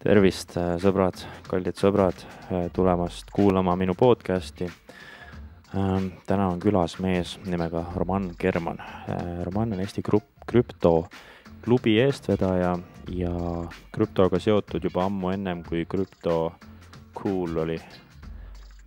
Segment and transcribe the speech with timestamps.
[0.00, 4.70] tervist, äh, sõbrad, kallid sõbrad, äh, tulemast kuulama minu podcast'i.
[5.76, 8.80] Ähm, täna on külas mees nimega Roman German.
[8.80, 12.78] Äh, Roman on Eesti grupp, krüptoklubi eestvedaja
[13.12, 13.34] ja
[13.92, 16.54] krüptoga seotud juba ammu ennem, kui krüpto
[17.14, 17.80] cool oli.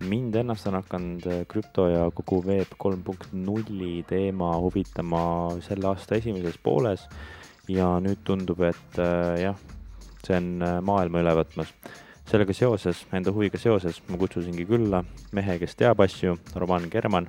[0.04, 6.18] mind ennast on hakanud krüpto ja kogu Web kolm punkt nulli teema huvitama selle aasta
[6.18, 7.06] esimeses pooles
[7.68, 8.98] ja nüüd tundub, et
[9.40, 9.56] jah
[10.26, 11.72] see on äh, maailma üle võtmas.
[12.24, 15.02] sellega seoses, enda huviga seoses ma kutsusingi külla
[15.36, 17.28] mehe, kes teab asju, Roman German.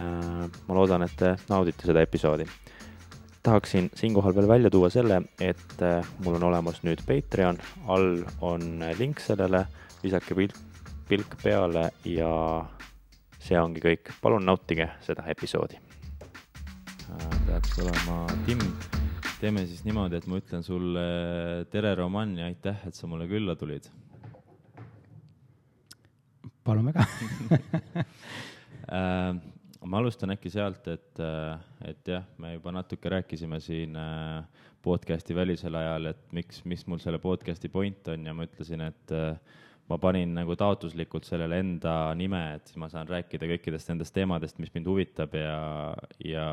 [0.00, 2.46] Äh, ma loodan, et te naudite seda episoodi.
[3.46, 8.84] tahaksin siinkohal veel välja tuua selle, et äh, mul on olemas nüüd Patreon, all on
[8.98, 9.66] link sellele,
[10.02, 10.56] visake pilk,
[11.08, 12.66] pilk peale ja
[13.38, 14.12] see ongi kõik.
[14.22, 15.78] palun nautige seda episoodi.
[17.46, 18.58] peaks olema Tim
[19.40, 21.02] teeme siis niimoodi, et ma ütlen sulle
[21.72, 23.88] tere, Roman ja aitäh, et sa mulle külla tulid.
[26.66, 27.04] palun väga
[28.96, 29.36] äh,
[29.86, 31.60] ma alustan äkki sealt, et, äh,
[31.92, 36.98] et jah, me juba natuke rääkisime siin äh, podcast'i välisel ajal, et miks, mis mul
[37.02, 39.14] selle podcast'i point on ja ma ütlesin, et
[39.86, 44.58] ma panin nagu taotluslikult sellele enda nime, et siis ma saan rääkida kõikidest nendest teemadest,
[44.62, 45.58] mis mind huvitab ja,
[46.24, 46.46] ja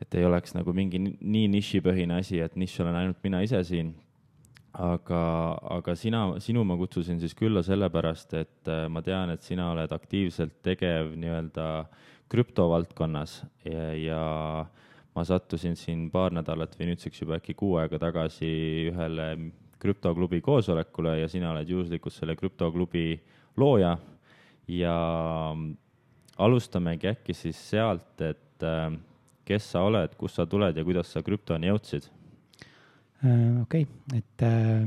[0.00, 3.94] et ei oleks nagu mingi nii nišipõhine asi, et nišš olen ainult mina ise siin.
[4.70, 5.20] aga,
[5.76, 9.90] aga sina, sinu ma kutsusin siis külla sellepärast, et äh, ma tean, et sina oled
[9.92, 11.64] aktiivselt tegev nii-öelda
[12.30, 14.20] krüptovaldkonnas ja, ja
[15.14, 18.52] ma sattusin siin paar nädalat või nüüdseks juba äkki kuu aega tagasi
[18.92, 19.26] ühele
[19.82, 23.06] krüptoklubi koosolekule ja sina oled juhuslikult selle krüptoklubi
[23.58, 23.96] looja
[24.70, 24.96] ja
[26.38, 28.92] alustamegi äkki siis sealt, et äh,
[29.50, 32.08] kes sa oled, kust sa tuled ja kuidas sa krüptoni jõudsid?
[33.24, 34.86] Äh, okei okay., et äh,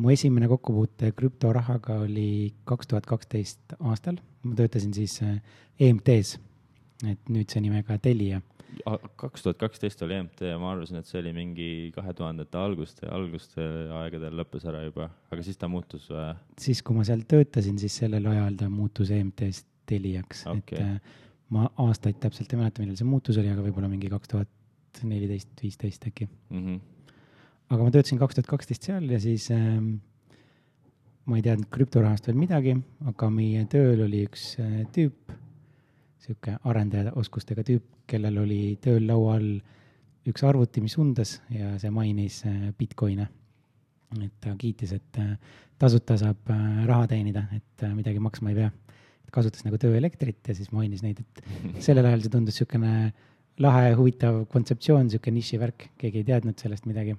[0.00, 5.36] mu esimene kokkupuute krüptorahaga oli kaks tuhat kaksteist aastal, ma töötasin siis äh,
[5.82, 6.38] EMT-s,
[7.10, 8.40] et nüüd see nimega Telia.
[9.20, 13.08] kaks tuhat kaksteist oli EMT ja ma arvasin, et see oli mingi kahe tuhandete alguste,
[13.12, 13.66] alguste
[13.98, 16.30] aegadel lõppes ära juba, aga siis ta muutus või?
[16.60, 21.20] siis, kui ma seal töötasin, siis sellel ajal ta muutus EMT-st Teliaks okay., et äh,
[21.50, 25.50] ma aastaid täpselt ei mäleta, millal see muutus oli, aga võib-olla mingi kaks tuhat neliteist,
[25.62, 26.64] viisteist äkki mm.
[26.64, 26.80] -hmm.
[27.70, 29.94] aga ma töötasin kaks tuhat kaksteist seal ja siis ähm,
[31.26, 32.76] ma ei teadnud krüptorahast veel midagi,
[33.06, 35.34] aga meie tööl oli üks äh, tüüp,
[36.22, 39.52] sihuke arendaja oskustega tüüp, kellel oli tööl laua all
[40.28, 43.28] üks arvuti, mis undas ja see mainis äh, Bitcoin'e.
[44.20, 45.36] et ta kiitis, et äh,
[45.78, 48.70] tasuta saab äh, raha teenida, et äh, midagi maksma ei pea
[49.32, 52.92] kasutas nagu tööelektrit ja siis mainis neid, et sellel ajal see tundus niisugune
[53.62, 57.16] lahe, huvitav kontseptsioon, niisugune nišivärk, keegi ei teadnud sellest midagi.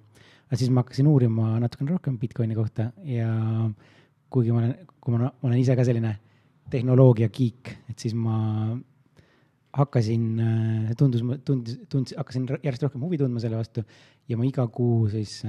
[0.47, 3.29] aga siis ma hakkasin uurima natukene rohkem Bitcoini kohta ja
[4.33, 6.15] kuigi ma olen, kui ma, ma olen ise ka selline
[6.73, 8.37] tehnoloogia geek, et siis ma
[9.73, 10.25] hakkasin,
[10.97, 13.81] tundus, tundus, tundus, hakkasin järjest rohkem huvi tundma selle vastu
[14.29, 15.39] ja ma iga kuu siis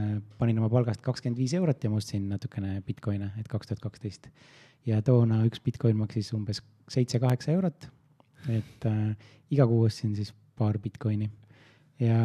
[0.41, 4.31] panin oma palgast kakskümmend viis eurot ja ma ostsin natukene Bitcoine, et kaks tuhat kaksteist
[4.87, 6.63] ja toona üks Bitcoin maksis umbes
[6.93, 7.89] seitse-kaheksa eurot.
[8.49, 9.15] et äh,
[9.51, 11.31] iga kuu ostsin siis paar Bitcoini.
[12.03, 12.19] Ja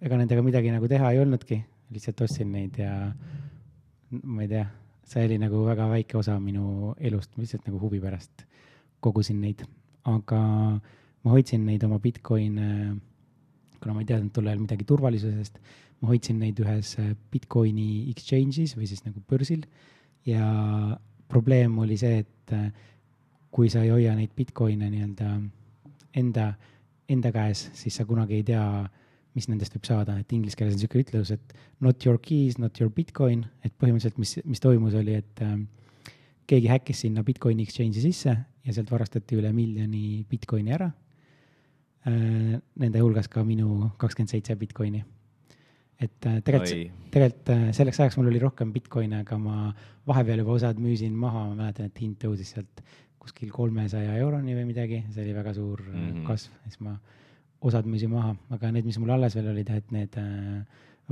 [0.00, 1.58] ega nendega midagi nagu teha ei olnudki,
[1.90, 2.92] lihtsalt ostsin neid ja
[4.22, 4.64] ma ei tea,
[5.08, 8.44] see oli nagu väga väike osa minu elust, ma lihtsalt nagu huvi pärast
[9.04, 9.64] kogusin neid,
[10.06, 10.40] aga
[11.24, 12.70] ma hoidsin neid oma Bitcoine,
[13.78, 15.58] kuna ma ei teadnud tol ajal midagi turvalisusest,
[16.02, 16.94] ma hoidsin neid ühes
[17.32, 19.64] Bitcoini exchange'is või siis nagu börsil.
[20.26, 20.46] Ja
[21.28, 22.68] probleem oli see, et äh,
[23.54, 25.32] kui sa ei hoia neid Bitcoine nii-öelda
[26.18, 26.52] enda,
[27.08, 28.64] enda käes, siis sa kunagi ei tea,
[29.36, 32.80] mis nendest võib saada, et inglise keeles on niisugune ütlus, et not your keys, not
[32.80, 35.58] your Bitcoin, et põhimõtteliselt, mis, mis toimus, oli, et äh,
[36.48, 40.90] keegi häkkis sinna Bitcoini exchange'i sisse ja sealt varastati üle miljoni Bitcoini ära.
[42.08, 42.58] Äh,.
[42.78, 45.02] Nende hulgas ka minu kakskümmend seitse Bitcoini
[45.98, 49.68] et äh, tegelikult, tegelikult äh, selleks ajaks mul oli rohkem Bitcoine, aga ma
[50.06, 52.82] vahepeal juba osad müüsin maha, ma mäletan, et hind tõusis sealt
[53.18, 56.26] kuskil kolmesaja euroni või midagi, see oli väga suur mm -hmm.
[56.28, 56.94] kasv, siis ma
[57.66, 60.62] osad müüsin maha, aga need, mis mul alles veel olid, et need äh,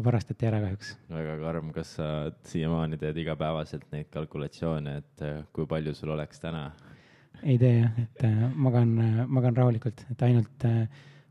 [0.07, 0.95] varastati ära kahjuks.
[1.11, 6.71] väga karm, kas sa siiamaani teed igapäevaselt neid kalkulatsioone, et kui palju sul oleks täna?
[7.43, 8.23] ei tee jah, et
[8.55, 10.65] magan, magan rahulikult, et ainult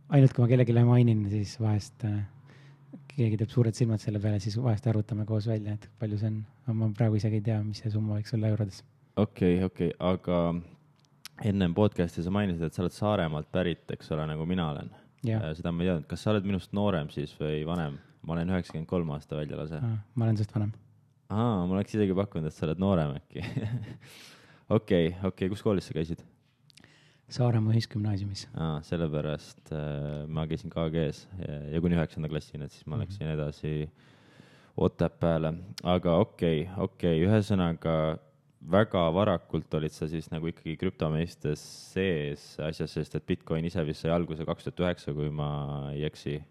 [0.09, 2.03] ainult kui ma kellelegi mainin, siis vahest
[3.15, 6.31] äh, keegi teeb suured silmad selle peale, siis vahest arvutame koos välja, et palju see
[6.31, 6.43] on.
[6.79, 8.83] ma praegu isegi ei tea, mis see summa võiks olla eurodes.
[9.15, 14.11] okei okay,, okei okay., aga ennem podcast'i sa mainisid, et sa oled Saaremaalt pärit, eks
[14.15, 14.91] ole, nagu mina olen.
[15.25, 17.99] Äh, seda ma ei teadnud, kas sa oled minust noorem siis või vanem?
[18.25, 19.79] ma olen üheksakümmend kolm aasta väljalase.
[19.81, 20.71] ma olen sinust vanem.
[21.29, 23.43] aa, ma oleks isegi pakkunud, et sa oled noorem äkki.
[24.77, 26.23] okei, okei, kus koolis sa käisid?
[27.29, 28.45] Saaremaa Ühisgümnaasiumis.
[28.53, 33.01] aa, sellepärast äh, ma käisin KG-s ja, ja kuni üheksanda klassini, et siis ma mm
[33.01, 33.05] -hmm.
[33.05, 33.89] läksin edasi
[34.77, 38.17] Otepääle, aga okei okay,, okei okay,, ühesõnaga
[38.71, 41.61] väga varakult olid sa siis nagu ikkagi krüptomeistes
[41.93, 45.49] sees asjas, sest et Bitcoin ise vist sai alguse kaks tuhat üheksa, kui ma
[45.93, 46.43] ei eksi.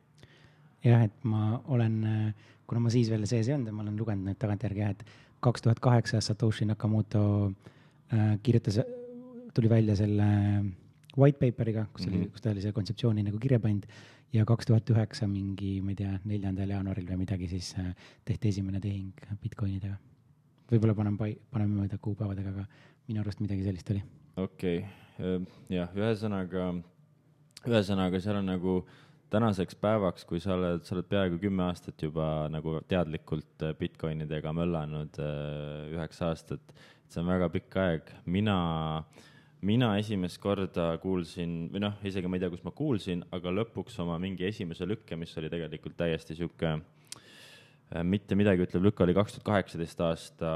[0.84, 2.34] jah, et ma olen,
[2.66, 5.04] kuna ma siis veel sees ei olnud ja ma olen lugenud nüüd tagantjärgi jah, et
[5.40, 7.52] kaks tuhat kaheksa Satoshi Nakamoto
[8.12, 8.80] äh, kirjutas
[9.54, 10.26] tuli välja selle
[11.18, 12.32] white paper'iga, kus oli mm, -hmm.
[12.32, 13.86] kus ta oli selle kontseptsiooni nagu kirja pannud
[14.34, 17.92] ja kaks tuhat üheksa mingi, ma ei tea, neljandal jaanuaril või midagi, siis äh,
[18.24, 19.12] tehti esimene tehing
[19.42, 19.94] Bitcoinidega.
[20.72, 22.66] võib-olla panen pai-, paneme mööda kuupäevadega, aga
[23.08, 24.02] minu arust midagi sellist oli.
[24.36, 26.72] okei okay., jah, ühesõnaga,
[27.68, 28.80] ühesõnaga seal on nagu
[29.30, 34.52] tänaseks päevaks, kui sa oled, sa oled peaaegu kümme aastat juba nagu teadlikult äh, Bitcoinidega
[34.56, 36.74] möllanud, äh, üheksa aastat,
[37.06, 38.58] see on väga pikk aeg, mina
[38.98, 39.22] äh,
[39.64, 43.96] mina esimest korda kuulsin või noh, isegi ma ei tea, kus ma kuulsin, aga lõpuks
[44.04, 49.16] oma mingi esimese lükke, mis oli tegelikult täiesti sihuke äh, mitte midagi ütlev lükk oli
[49.16, 50.52] kaks tuhat kaheksateist aasta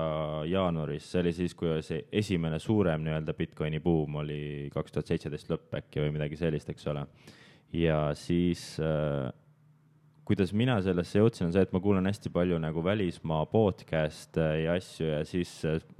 [0.50, 4.40] jaanuaris, see oli siis, kui see esimene suurem nii-öelda Bitcoini buum oli
[4.74, 7.06] kaks tuhat seitseteist lõpp äkki või midagi sellist, eks ole.
[7.76, 9.28] ja siis äh,
[10.28, 14.74] kuidas mina sellesse jõudsin, on see, et ma kuulan hästi palju nagu välismaa podcast'e ja
[14.76, 15.54] asju ja siis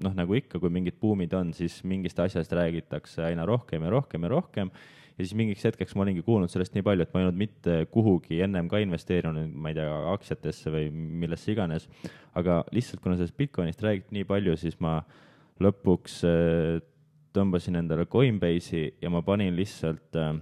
[0.05, 4.27] noh, nagu ikka, kui mingid buumid on, siis mingist asjast räägitakse aina rohkem ja rohkem
[4.27, 4.73] ja rohkem.
[5.17, 7.79] ja siis mingiks hetkeks ma olingi kuulnud sellest nii palju, et ma ei olnud mitte
[7.95, 11.89] kuhugi ennem ka investeerinud, ma ei tea, aktsiatesse või millesse iganes.
[12.37, 15.01] aga lihtsalt, kuna sellest Bitcoinist räägiti nii palju, siis ma
[15.65, 16.85] lõpuks äh,
[17.35, 20.37] tõmbasin endale Coinbase'i ja ma panin lihtsalt äh,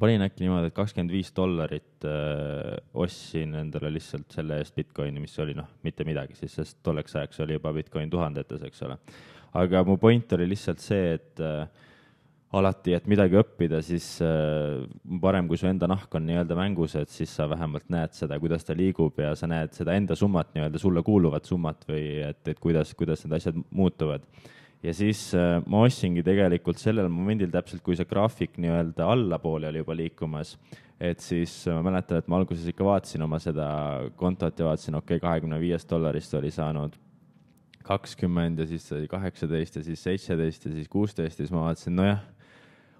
[0.00, 5.36] panin äkki niimoodi, et kakskümmend viis dollarit äh, ostsin endale lihtsalt selle eest Bitcoini, mis
[5.42, 8.98] oli noh, mitte midagi siis, sest tolleks ajaks oli juba Bitcoin tuhandetes, eks ole.
[9.60, 11.66] aga mu point oli lihtsalt see, et äh,
[12.56, 14.82] alati, et midagi õppida, siis äh,
[15.20, 18.66] parem, kui su enda nahk on nii-öelda mängus, et siis sa vähemalt näed seda, kuidas
[18.68, 22.60] ta liigub ja sa näed seda enda summat, nii-öelda sulle kuuluvat summat või et, et
[22.60, 24.26] kuidas, kuidas need asjad muutuvad
[24.82, 29.82] ja siis äh, ma ostsingi tegelikult sellel momendil täpselt, kui see graafik nii-öelda allapoole oli
[29.82, 30.56] juba liikumas,
[31.00, 33.68] et siis äh, ma mäletan, et ma alguses ikka vaatasin oma seda
[34.18, 36.98] kontot ja vaatasin, okei okay,, kahekümne viiest dollarist oli saanud
[37.86, 41.96] kakskümmend ja siis sai kaheksateist ja siis seitseteist ja siis kuusteist ja siis ma vaatasin,
[41.98, 42.22] nojah,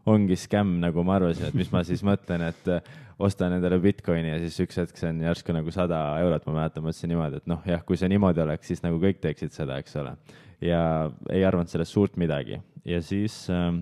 [0.06, 4.32] ongi skämm, nagu ma arvasin, et mis ma siis mõtlen, et äh, ostan endale Bitcoini
[4.32, 7.50] ja siis üks hetk see on järsku nagu sada eurot, ma mäletan, mõtlesin niimoodi, et
[7.50, 10.16] noh, jah, kui see niimoodi oleks, siis nagu kõik teeksid seda, eks ole
[10.62, 10.82] ja
[11.30, 12.60] ei arvanud sellest suurt midagi.
[12.88, 13.74] Ja siis äh,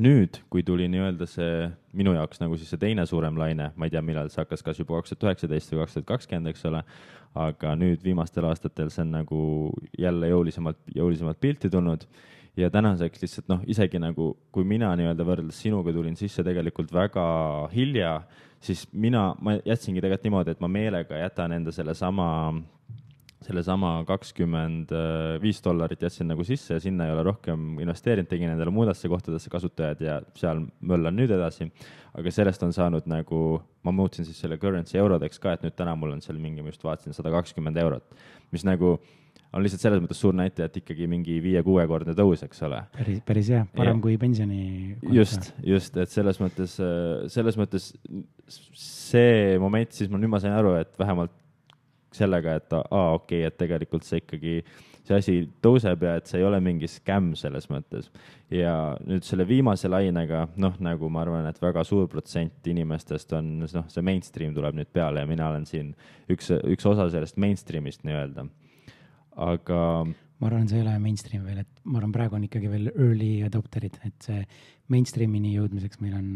[0.00, 3.92] nüüd, kui tuli nii-öelda see minu jaoks nagu siis see teine suurem laine, ma ei
[3.92, 6.82] tea, millal see hakkas, kas juba kaks tuhat üheksateist või kaks tuhat kakskümmend, eks ole,
[7.38, 9.40] aga nüüd viimastel aastatel see on nagu
[9.98, 12.06] jälle jõulisemalt, jõulisemalt pilti tulnud.
[12.56, 17.24] Ja tänaseks lihtsalt noh, isegi nagu kui mina nii-öelda võrreldes sinuga tulin sisse tegelikult väga
[17.72, 18.18] hilja,
[18.60, 22.26] siis mina, ma jätsingi tegelikult niimoodi, et ma meelega jätan enda sellesama
[23.46, 24.92] sellesama kakskümmend
[25.42, 29.50] viis dollarit jätsin nagu sisse ja sinna ei ole rohkem investeerinud, tegin endale muudesse kohtadesse
[29.52, 31.70] kasutajad ja seal möllan nüüd edasi.
[32.12, 35.94] aga sellest on saanud nagu, ma muutsin siis selle currency eurodeks ka, et nüüd täna
[35.96, 38.16] mul on seal mingi, ma just vaatasin, sada kakskümmend eurot,
[38.52, 38.98] mis nagu
[39.52, 42.80] on lihtsalt selles mõttes suur näitaja, et ikkagi mingi viie-kuuekordne tõus, eks ole.
[42.96, 44.02] päris, päris hea, parem ja.
[44.06, 44.62] kui pensioni.
[45.12, 46.78] just, just, et selles mõttes,
[47.34, 47.90] selles mõttes
[48.48, 51.34] see moment, siis ma nüüd ma sain aru, et vähemalt
[52.16, 54.54] sellega, et aa, okei okay,, et tegelikult see ikkagi,
[55.02, 58.10] see asi tõuseb ja et see ei ole mingi skämm selles mõttes.
[58.52, 63.54] ja nüüd selle viimase lainega, noh, nagu ma arvan, et väga suur protsent inimestest on,
[63.64, 65.94] noh, see mainstream tuleb nüüd peale ja mina olen siin
[66.32, 68.46] üks, üks osa sellest mainstream'ist nii-öelda.
[69.36, 69.80] aga
[70.42, 73.30] ma arvan, see ei ole mainstream veel, et ma arvan, praegu on ikkagi veel early
[73.46, 74.40] adopter'id, et see
[74.90, 76.26] mainstream'ini jõudmiseks meil on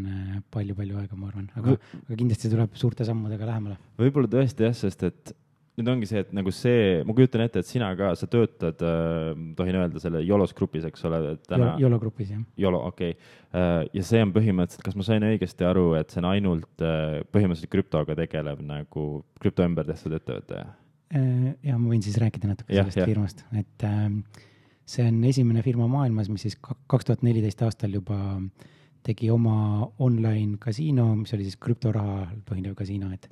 [0.53, 3.75] palju-palju äh, aega, ma arvan, aga, aga kindlasti tuleb suurte sammudega lähemale.
[3.99, 5.33] võib-olla tõesti jah, sest et
[5.77, 9.27] nüüd ongi see, et nagu see, ma kujutan ette, et sina ka, sa töötad äh,,
[9.57, 11.75] tohin öelda selle Yolos grupis, eks ole, täna.
[11.81, 12.41] Yolo grupis, jah.
[12.57, 13.35] Yolo, okei okay.
[13.51, 13.83] äh,.
[13.99, 17.73] ja see on põhimõtteliselt, kas ma sain õigesti aru, et see on ainult äh, põhimõtteliselt
[17.75, 19.07] krüptoga tegelev nagu
[19.41, 21.51] krüpto ümber tehtud ettevõte äh,?
[21.67, 23.09] ja ma võin siis rääkida natuke ja, sellest ja.
[23.11, 24.07] firmast, et äh,
[24.87, 28.17] see on esimene firma maailmas, mis siis kaks tuhat neliteist aastal juba
[29.05, 33.29] tegi oma online kasiino, mis oli siis krüptoraha põhinev kasiino, et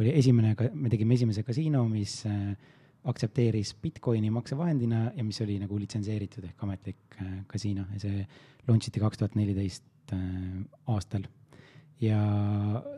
[0.00, 2.52] oli esimene, me tegime esimese kasiino, mis äh,
[3.08, 8.24] aktsepteeris Bitcoini maksevahendina ja mis oli nagu litsenseeritud ehk ametlik äh, kasiino ja see
[8.68, 10.22] launch iti kaks tuhat neliteist äh,
[10.94, 11.26] aastal.
[12.00, 12.18] ja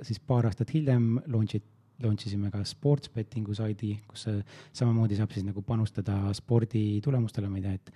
[0.05, 1.65] siis paar aastat hiljem launch it,
[2.03, 4.27] launch isime ka sports betting'u saidi, kus
[4.73, 7.93] samamoodi saab siis nagu panustada sporditulemustele, ma ei tea, et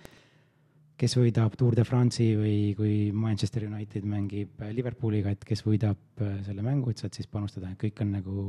[1.00, 6.36] kes võidab Tour de France'i või kui Manchester United mängib Liverpooliga, et kes võidab äh,
[6.46, 8.44] selle mängu, et saad siis panustada, kõik on nagu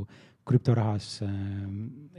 [0.46, 1.32] krüptorahas äh,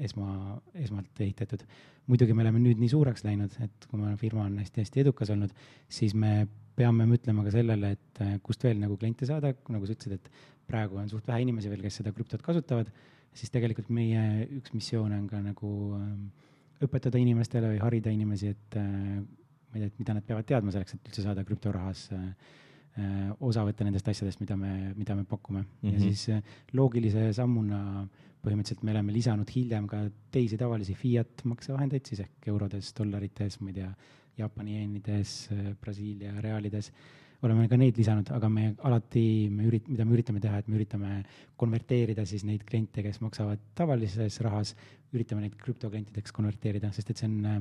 [0.03, 1.63] esma, esmalt ehitatud.
[2.07, 5.55] muidugi me oleme nüüd nii suureks läinud, et meie firma on hästi-hästi edukas olnud,
[5.87, 9.95] siis me peame mõtlema ka sellele, et äh, kust veel nagu kliente saada, nagu sa
[9.95, 12.91] ütlesid, et praegu on suht vähe inimesi veel, kes seda krüptot kasutavad,
[13.37, 15.71] siis tegelikult meie üks missioon on ka nagu
[16.83, 18.77] õpetada inimestele või harida inimesi, et
[19.67, 22.23] ma ei tea, et mida nad peavad teadma selleks, et üldse saada krüptorahas äh,
[22.97, 25.67] äh, osa võtta nendest asjadest, mida me, mida me pakume mm.
[25.67, 25.91] -hmm.
[25.91, 26.07] ja mhm.
[26.07, 26.41] siis äh,
[26.73, 28.07] loogilise sammuna
[28.43, 33.73] põhimõtteliselt me oleme lisanud hiljem ka teisi tavalisi fiat maksevahendeid, siis ehk eurodes, dollarites, ma
[33.73, 33.91] ei tea,
[34.37, 35.49] Jaapani jeenides,
[35.81, 36.91] Brasiilia reaalides
[37.45, 40.77] oleme ka neid lisanud, aga me alati, me ürit-, mida me üritame teha, et me
[40.79, 41.11] üritame
[41.59, 44.73] konverteerida siis neid kliente, kes maksavad tavalises rahas,
[45.13, 47.59] üritame neid krüptoklientideks konverteerida, sest et see on äh,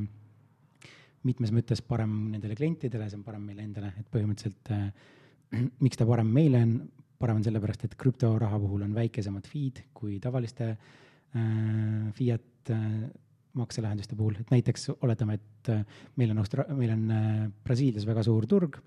[1.26, 4.88] mitmes mõttes parem nendele klientidele, see on parem meile endale, et põhimõtteliselt äh,
[5.85, 6.76] miks ta parem meile on,
[7.21, 12.90] parem on sellepärast, et krüptoraha puhul on väikesemad fee'd kui tavaliste äh, fiat äh,
[13.56, 15.85] makselahenduste puhul, et näiteks oletame, et äh,
[16.21, 18.80] meil on Austra-, meil on äh, Brasiilias väga suur turg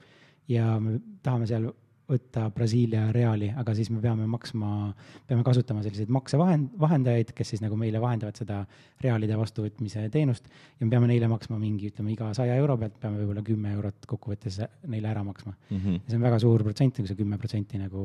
[0.50, 1.70] ja me tahame seal
[2.10, 4.90] võtta Brasiilia reaali, aga siis me peame maksma,
[5.30, 8.64] peame kasutama selliseid maksevahend, vahendajaid, kes siis nagu meile vahendavad seda
[9.04, 13.22] reaalide vastuvõtmise teenust ja me peame neile maksma mingi, ütleme iga saja euro pealt peame
[13.22, 15.78] võib-olla kümme eurot kokkuvõttes neile ära maksma mm.
[15.78, 16.02] -hmm.
[16.02, 18.04] ja see on väga suur protsent, kui sa kümme protsenti nagu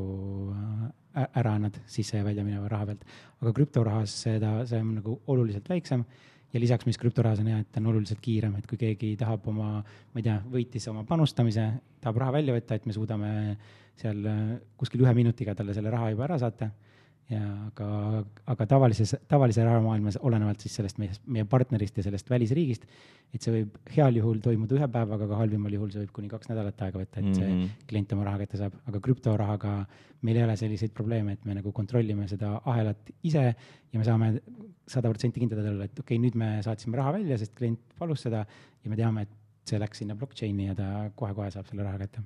[1.14, 3.04] ära annad sisse ja välja mineva raha pealt.
[3.40, 6.04] aga krüptorahas seda, see on nagu oluliselt väiksem
[6.54, 9.48] ja lisaks, mis krüptorahas on hea, et ta on oluliselt kiirem, et kui keegi tahab
[9.50, 11.66] oma, ma ei tea, võitis oma panustamise,
[12.00, 13.32] tahab raha välja võtta, et me suudame
[14.00, 14.40] seal äh,
[14.80, 16.70] kuskil ühe minutiga talle selle raha juba ära saata.
[17.24, 17.86] ja aga,
[18.52, 22.84] aga tavalises, tavalise rahamaailmas, olenevalt siis sellest meie, meie partnerist ja sellest välisriigist,
[23.32, 26.50] et see võib heal juhul toimuda ühe päevaga, aga halvimal juhul see võib kuni kaks
[26.50, 27.86] nädalat aega võtta, et see mm -hmm.
[27.88, 29.72] klient oma raha kätte saab, aga krüptorahaga
[30.20, 34.30] meil ei ole selliseid probleeme, et me nagu kontrollime seda ahelat ise ja me saame
[34.86, 38.28] sada protsenti kindlad olla, et okei okay,, nüüd me saatsime raha välja, sest klient palus
[38.28, 38.44] seda
[38.84, 39.32] ja me teame, et
[39.64, 42.20] see läks sinna blockchain'i ja ta kohe-kohe saab selle raha kätte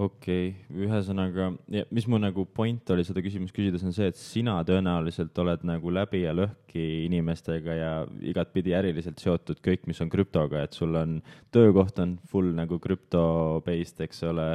[0.00, 1.50] okei okay., ühesõnaga,
[1.92, 5.92] mis mu nagu point oli seda küsimust küsides, on see, et sina tõenäoliselt oled nagu
[5.92, 7.90] läbi ja lõhki inimestega ja
[8.32, 11.18] igatpidi äriliselt seotud kõik, mis on krüptoga, et sul on,
[11.52, 14.46] töökoht on full nagu krüpto-based, eks ole,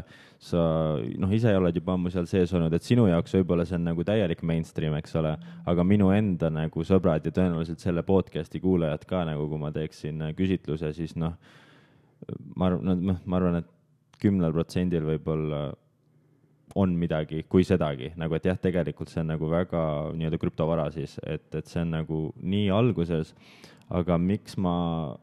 [0.42, 0.64] sa
[1.22, 4.08] noh, ise oled juba ammu seal sees olnud, et sinu jaoks võib-olla see on nagu
[4.08, 5.36] täielik mainstream, eks ole,
[5.70, 10.32] aga minu enda nagu sõbrad ja tõenäoliselt selle podcast'i kuulajad ka nagu, kui ma teeksin
[10.38, 11.38] küsitluse, siis noh,
[12.56, 13.75] ma arvan, noh, ma arvan, et
[14.22, 15.66] kümnel protsendil võib-olla
[16.76, 19.82] on midagi, kui sedagi, nagu et jah, tegelikult see on nagu väga
[20.18, 23.32] nii-öelda krüptovara siis, et, et see on nagu nii alguses,
[23.94, 24.77] aga miks ma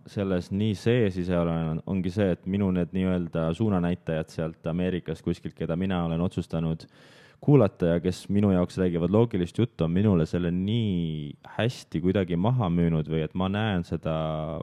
[0.06, 5.56] selles nii sees ise olen, ongi see, et minu need nii-öelda suunanäitajad sealt Ameerikast kuskilt,
[5.58, 6.86] keda mina olen otsustanud
[7.42, 12.68] kuulata ja kes minu jaoks räägivad loogilist juttu, on minule selle nii hästi kuidagi maha
[12.70, 14.14] müünud või et ma näen seda,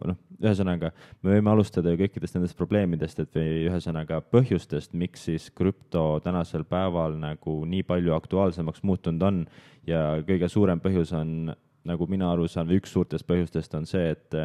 [0.08, 5.50] noh, ühesõnaga, me võime alustada ju kõikidest nendest probleemidest, et või ühesõnaga põhjustest, miks siis
[5.52, 9.44] krüpto tänasel päeval nagu nii palju aktuaalsemaks muutunud on.
[9.88, 11.52] Ja kõige suurem põhjus on
[11.88, 14.36] nagu mina aru saan, üks suurtest põhjustest on see, et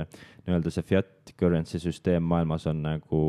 [0.46, 3.22] nii-öelda see fiat currency süsteem maailmas on nagu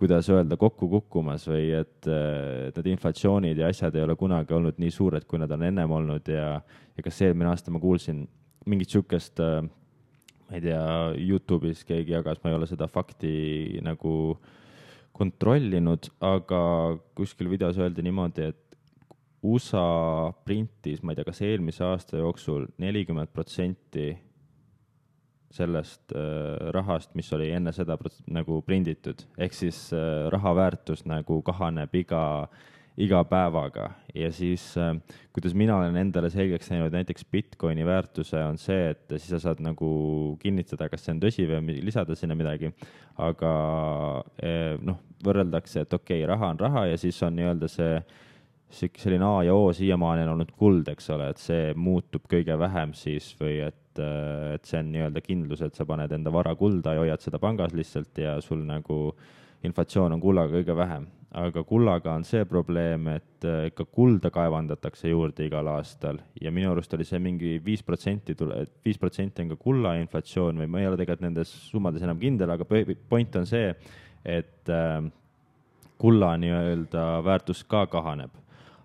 [0.00, 4.78] kuidas öelda, kokku kukkumas või et, et need inflatsioonid ja asjad ei ole kunagi olnud
[4.80, 6.54] nii suured, kui nad on ennem olnud ja,
[6.96, 8.22] ja kas eelmine aasta ma kuulsin
[8.70, 9.42] mingit sihukest,
[10.48, 10.80] ma ei tea,
[11.20, 14.14] Youtube'is keegi jagas, ma ei ole seda fakti nagu
[15.20, 16.62] kontrollinud, aga
[17.18, 18.69] kuskil videos öeldi niimoodi, et
[19.42, 24.10] USA printis, ma ei tea, kas eelmise aasta jooksul nelikümmend protsenti
[25.50, 27.96] sellest äh, rahast, mis oli enne seda
[28.30, 32.22] nagu prinditud, ehk siis äh, raha väärtus nagu kahaneb iga,
[33.00, 34.92] iga päevaga ja siis äh,
[35.34, 39.64] kuidas mina olen endale selgeks teinud näiteks Bitcoini väärtuse on see, et siis sa saad
[39.64, 39.90] nagu
[40.42, 42.70] kinnitada, kas see on tõsi või lisada sinna midagi.
[43.20, 43.52] aga
[44.86, 47.94] noh, võrreldakse, et okei okay,, raha on raha ja siis on nii-öelda see
[48.70, 52.56] sihuke selline A ja O siiamaani on olnud kuld, eks ole, et see muutub kõige
[52.58, 56.94] vähem siis või et et, see on nii-öelda kindlus, et sa paned enda vara kulda
[56.94, 59.00] ja hoiad seda pangas lihtsalt ja sul nagu
[59.66, 61.08] inflatsioon on kullaga kõige vähem.
[61.30, 66.94] aga kullaga on see probleem, et ikka kulda kaevandatakse juurde igal aastal ja minu arust
[66.96, 70.88] oli see mingi viis protsenti tule, viis protsenti on ka kulla inflatsioon või ma ei
[70.88, 72.66] ole tegelikult nendes summades enam kindel, aga
[73.08, 73.70] point on see,
[74.24, 74.74] et
[76.02, 78.34] kulla nii-öelda väärtus ka kahaneb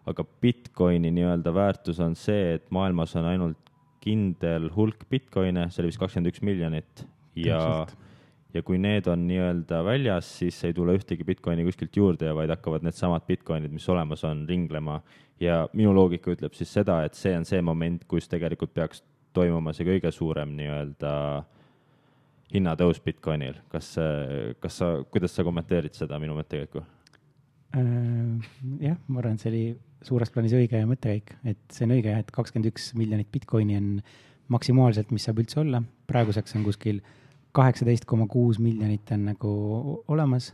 [0.06, 3.72] aga Bitcoini nii-öelda väärtus on see, et maailmas on ainult
[4.06, 8.02] kindel hulk Bitcoine, see oli vist kakskümmend üks miljonit ja Täpselt
[8.56, 12.86] ja kui need on nii-öelda väljas, siis ei tule ühtegi Bitcoini kuskilt juurde, vaid hakkavad
[12.86, 15.02] needsamad Bitcoinid, mis olemas on, ringlema.
[15.40, 19.04] ja minu loogika ütleb siis seda, et see on see moment, kus tegelikult peaks
[19.36, 21.12] toimuma see kõige suurem nii-öelda
[22.54, 23.60] hinnatõus Bitcoinil.
[23.70, 23.96] kas,
[24.60, 26.86] kas sa, kuidas sa kommenteerid seda minu mõttekäiku?
[27.76, 28.40] Äh,
[28.80, 29.64] jah, ma arvan, et see oli
[30.06, 33.90] suures plaanis õige mõttekäik, et see on õige jah, et kakskümmend üks miljonit Bitcoini on
[34.54, 35.82] maksimaalselt, mis saab üldse olla.
[36.08, 37.02] praeguseks on kuskil
[37.56, 39.52] kaheksateist koma kuus miljonit on nagu
[40.12, 40.52] olemas,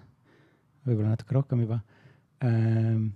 [0.87, 1.81] võib-olla natuke rohkem juba.
[2.45, 3.09] Ähm,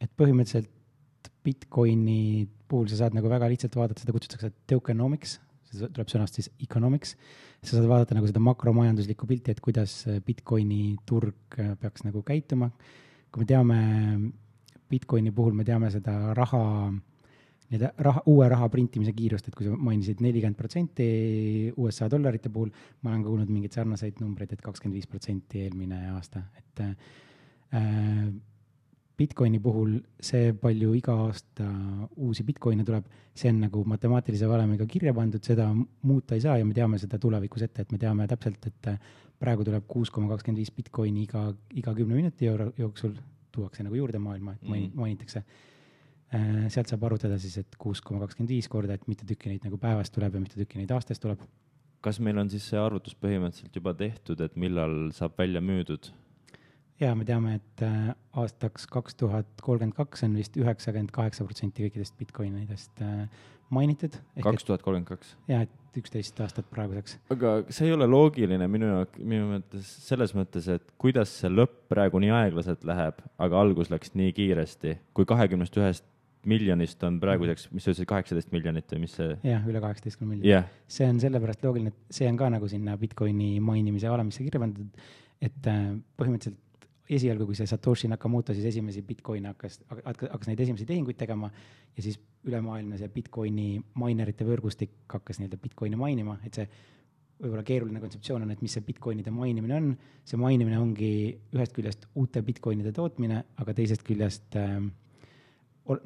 [0.00, 5.38] et põhimõtteliselt Bitcoini puhul sa saad nagu väga lihtsalt vaadata, seda kutsutakse tokenomics,
[5.70, 7.14] see tuleb sõnast siis economics.
[7.62, 12.70] sa saad vaadata nagu seda makromajanduslikku pilti, et kuidas Bitcoini turg peaks nagu käituma.
[13.30, 13.78] Kui me teame,
[14.90, 16.90] Bitcoini puhul me teame seda raha
[17.70, 21.06] nii-öelda raha, uue raha printimise kiirust, et kui sa mainisid nelikümmend protsenti
[21.78, 22.72] USA dollarite puhul,
[23.02, 26.96] ma olen kuulnud mingeid sarnaseid numbreid, et kakskümmend viis protsenti eelmine aasta, et äh,
[29.20, 31.66] Bitcoini puhul see, palju iga aasta
[32.16, 35.68] uusi Bitcoine tuleb, see on nagu matemaatilise valemiga kirja pandud, seda
[36.08, 38.92] muuta ei saa ja me teame seda tulevikus ette, et me teame täpselt, et
[39.40, 43.18] praegu tuleb kuus koma kakskümmend viis Bitcoini iga, iga kümne minuti jooksul
[43.52, 44.96] tuuakse nagu juurde maailma, et mm.
[44.96, 45.44] mainitakse
[46.30, 49.64] Äh, sealt saab arvutada siis, et kuus koma kakskümmend viis korda, et mitu tükki neid
[49.66, 51.42] nagu päevas tuleb ja mitu tükki neid aastas tuleb.
[52.00, 56.12] kas meil on siis see arvutus põhimõtteliselt juba tehtud, et millal saab välja müüdud?
[57.00, 61.86] Ja me teame, et äh, aastaks kaks tuhat kolmkümmend kaks on vist üheksakümmend kaheksa protsenti
[61.86, 63.24] kõikidest Bitcoinidest äh,
[63.72, 64.18] mainitud.
[64.42, 65.34] kaks tuhat kolmkümmend kaks?
[65.48, 67.18] ja, et üksteist aastat praeguseks.
[67.34, 71.82] aga see ei ole loogiline minu jaoks, minu mõttes selles mõttes, et kuidas see lõpp
[71.90, 76.06] praegu nii aeglaselt läheb, aga algus läks nii kiiresti, kui kahekümnest ühest
[76.48, 79.34] miljonist on praeguseks, mis sa ütlesid, kaheksateist miljonit või mis see?
[79.44, 80.68] jah, üle kaheksateistkümne miljoni yeah..
[80.88, 85.04] see on sellepärast loogiline, et see on ka nagu sinna Bitcoini mainimise alamisse kirja pandud,
[85.44, 85.84] et äh,
[86.20, 86.60] põhimõtteliselt
[87.16, 92.04] esialgu, kui see Satoshi Nakamoto siis esimesi Bitcoine hakkas, hakkas neid esimesi tehinguid tegema ja
[92.04, 96.68] siis ülemaailmne see Bitcoini minerite võrgustik hakkas nii-öelda Bitcoini mainima, et see
[97.40, 99.92] võib-olla keeruline kontseptsioon on, et mis see Bitcoinide mainimine on.
[100.24, 101.12] see mainimine ongi
[101.56, 104.76] ühest küljest uute Bitcoinide tootmine, aga teisest küljest äh,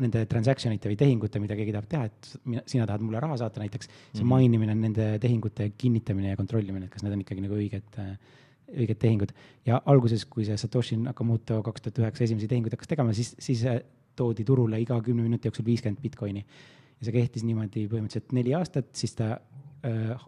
[0.00, 3.36] nende transaction ite või tehingute, mida keegi tahab teha, et mina, sina tahad mulle raha
[3.42, 4.30] saata näiteks, see -hmm.
[4.30, 8.00] mainimine on nende tehingute kinnitamine ja kontrollimine, et kas need on ikkagi nagu õiged,
[8.74, 9.32] õiged tehingud.
[9.66, 13.64] ja alguses, kui see Satoshi Nakamoto kaks tuhat üheksa esimesi tehinguid hakkas tegema, siis, siis
[14.16, 16.44] toodi turule iga kümne minuti jooksul viiskümmend Bitcoini.
[17.00, 19.34] ja see kehtis niimoodi põhimõtteliselt neli aastat, siis ta
[19.84, 20.26] äh,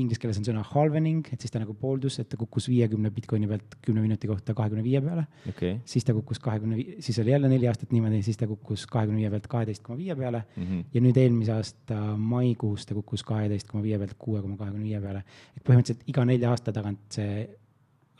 [0.00, 3.48] inglise keeles on sõna halvening, et siis ta nagu pooldus, et ta kukkus viiekümne Bitcoini
[3.50, 5.78] pealt kümne minuti kohta kahekümne viie peale okay..
[5.88, 9.32] siis ta kukkus kahekümne, siis oli jälle neli aastat niimoodi, siis ta kukkus kahekümne viie
[9.34, 10.62] pealt kaheteist koma viie peale mm.
[10.68, 10.84] -hmm.
[10.94, 15.00] ja nüüd eelmise aasta maikuus ta kukkus kaheteist koma viie pealt kuue koma kahekümne viie
[15.00, 15.24] peale.
[15.56, 17.48] et põhimõtteliselt iga nelja aasta tagant see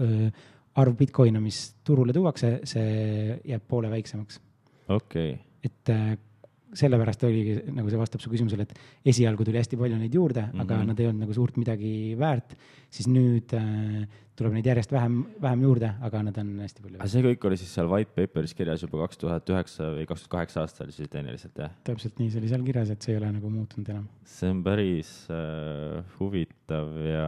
[0.00, 0.28] öö,
[0.74, 4.40] arv Bitcoine, mis turule tuuakse, see jääb poole väiksemaks.
[4.88, 5.40] okei okay..
[5.64, 6.28] et
[6.78, 10.52] sellepärast oligi nagu see vastab su küsimusele, et esialgu tuli hästi palju neid juurde mm,
[10.52, 10.64] -hmm.
[10.64, 10.88] aga mhm.
[10.92, 12.56] nad ei olnud nagu suurt midagi väärt,
[12.90, 14.06] siis nüüd äh,
[14.38, 16.98] tuleb neid järjest vähem, vähem juurde, aga nad on hästi palju.
[16.98, 20.24] aga see kõik oli siis seal white paper'is kirjas juba kaks tuhat üheksa või kaks
[20.24, 21.74] tuhat kaheksa aastal siis tehniliselt, jah?
[21.84, 24.06] täpselt nii, see oli seal kirjas, et see ei ole nagu muutunud enam.
[24.32, 27.26] see on päris äh, huvitav ja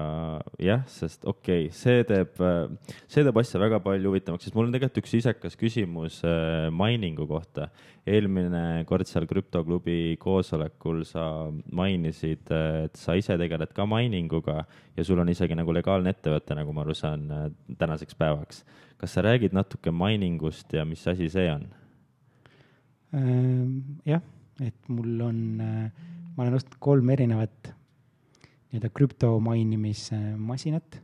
[0.64, 4.70] jah, sest okei okay,, see teeb äh,, see teeb asja väga palju huvitavamaks, sest mul
[4.70, 7.68] on tegelikult üks isekas küsimus äh, mining'u kohta.
[8.04, 14.62] eelmine kord seal krüptoklubi koosolekul sa mainisid, äh, et sa ise tegeled ka mining uga
[14.96, 17.46] ja sul on isegi nagu legaalne ettevõte, nagu ma aru saan, äh,
[17.78, 18.64] tänaseks päevaks.
[18.98, 21.66] kas sa räägid natuke mining ust ja mis asi see on?
[23.12, 24.22] Ehm, jah,
[24.60, 25.90] et mul on, äh,
[26.36, 27.74] ma olen ostnud kolm erinevat
[28.70, 31.02] nii-öelda krüpto mainimismasinat.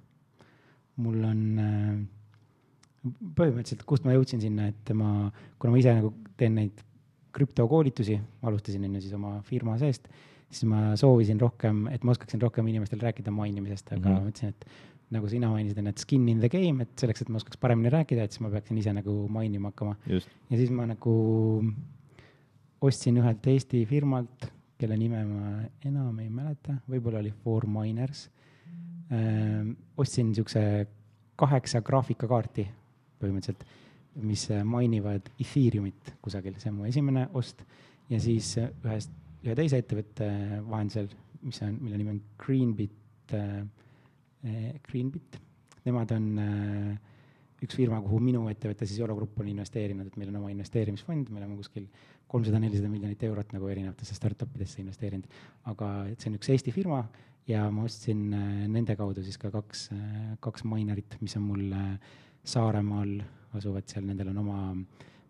[0.97, 2.01] mul on äh,
[3.37, 6.83] põhimõtteliselt, kust ma jõudsin sinna, et ma, kuna ma ise nagu teen neid
[7.33, 10.09] krüptokoolitusi, alustasin enne siis oma firma seest
[10.51, 14.27] siis ma soovisin rohkem, et ma oskaksin rohkem inimestel rääkida mainimisest, aga mm -hmm.
[14.27, 14.67] mõtlesin, et
[15.11, 17.91] nagu sina mainisid, on need skin in the game, et selleks, et ma oskaks paremini
[17.93, 19.97] rääkida, et siis ma peaksin ise nagu mainima hakkama.
[20.07, 21.15] ja siis ma nagu
[22.87, 24.47] ostsin ühelt Eesti firmalt,
[24.81, 25.51] kelle nime ma
[25.85, 28.29] enam ei mäleta, võib-olla oli Four Miners
[29.11, 29.67] äh,.
[29.99, 30.63] ostsin niisuguse
[31.41, 32.67] kaheksa graafikakaarti
[33.21, 33.67] põhimõtteliselt,
[34.25, 37.65] mis mainivad Ethereumit kusagil, see on mu esimene ost
[38.11, 40.31] ja siis ühest ühe teise ettevõtte
[40.69, 41.11] vahendusel,
[41.43, 43.63] mis on, mille nimi on Greenbit äh
[44.87, 45.39] Greenbit.
[45.85, 46.93] Nemad on äh,
[47.65, 51.29] üks firma, kuhu minu ettevõte siis Yolo Grupp on investeerinud, et meil on oma investeerimisfond,
[51.33, 51.89] me oleme kuskil
[52.31, 55.29] kolmsada, nelisada miljonit eurot nagu erinevatesse startup idesse investeerinud.
[55.73, 57.03] aga et see on üks Eesti firma
[57.49, 61.71] ja ma ostsin äh, nende kaudu siis ka kaks, äh, kaks minerit, mis on mul
[62.41, 63.19] Saaremaal
[63.59, 64.61] asuvad seal, nendel on oma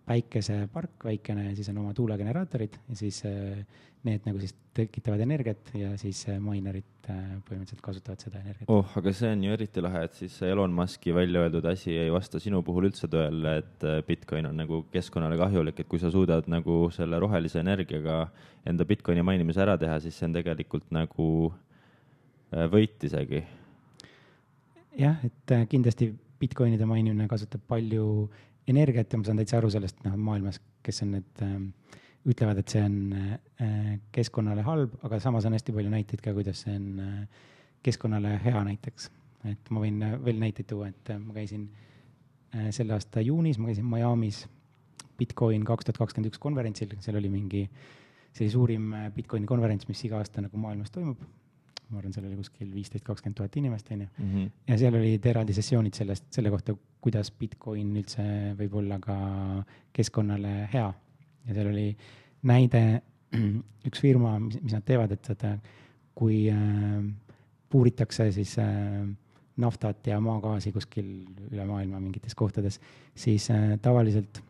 [0.06, 3.22] päikesepark väikene siis on oma tuulegeneraatorid ja siis
[4.06, 8.68] need nagu siis tekitavad energiat ja siis minerid põhimõtteliselt kasutavad seda energiat.
[8.70, 12.12] oh, aga see on ju eriti lahe, et siis Elon Musk'i välja öeldud asi ei
[12.12, 16.48] vasta sinu puhul üldse tõele, et Bitcoin on nagu keskkonnale kahjulik, et kui sa suudad
[16.52, 18.22] nagu selle rohelise energiaga
[18.68, 21.28] enda Bitcoini mainimise ära teha, siis see on tegelikult nagu
[22.50, 23.42] võit isegi.
[24.98, 28.30] jah, et kindlasti Bitcoinide mainimine kasutab palju
[28.70, 31.58] energiat ja ma saan täitsa aru sellest, noh, maailmas, kes on need äh,
[32.28, 36.64] ütlevad, et see on äh, keskkonnale halb, aga samas on hästi palju näiteid ka, kuidas
[36.66, 37.48] see on äh,
[37.85, 39.11] keskkonnale hea näiteks.
[39.48, 41.70] et ma võin äh, veel näiteid tuua, et ma käisin
[42.74, 44.40] selle aasta juunis, ma käisin Miami's
[45.20, 47.61] Bitcoin kaks tuhat kakskümmend üks konverentsil, seal oli mingi,
[48.35, 51.20] see oli suurim Bitcoini konverents, mis iga aasta nagu maailmas toimub.
[51.90, 54.09] ma arvan, seal oli kuskil viisteist, kakskümmend tuhat inimest, on ju.
[54.18, 54.50] Mhm.
[54.66, 58.26] ja seal olid eraldi sessioonid sellest, selle kohta, kuidas Bitcoin üldse
[58.59, 59.16] võib olla ka
[59.94, 60.90] keskkonnale hea
[61.46, 61.88] ja seal oli
[62.50, 62.85] näide,
[63.88, 65.55] üks firma, mis, mis nad teevad, et seda,
[66.16, 67.00] kui äh,
[67.70, 69.03] puuritakse siis äh,
[69.61, 71.11] naftat ja maagaasi kuskil
[71.50, 72.81] üle maailma mingites kohtades,
[73.14, 74.42] siis äh, tavaliselt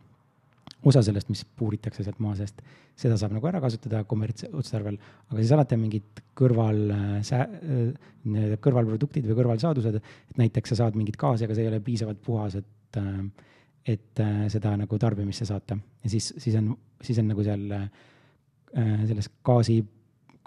[0.85, 2.61] osa sellest, mis puuritakse sealt maa seest,
[2.97, 4.97] seda saab nagu ära kasutada kommertsotstarvel,
[5.29, 10.83] aga siis alati on mingid kõrval äh, sää- äh,, kõrvalproduktid või kõrvalsaadused, et näiteks sa
[10.83, 13.21] saad mingit gaasi, aga see ei ole piisavalt puhas, et äh,
[13.85, 15.77] et äh, seda nagu tarbimisse saata.
[16.03, 17.87] Ja siis, siis on, siis on nagu seal äh,
[19.07, 19.81] selles gaasi,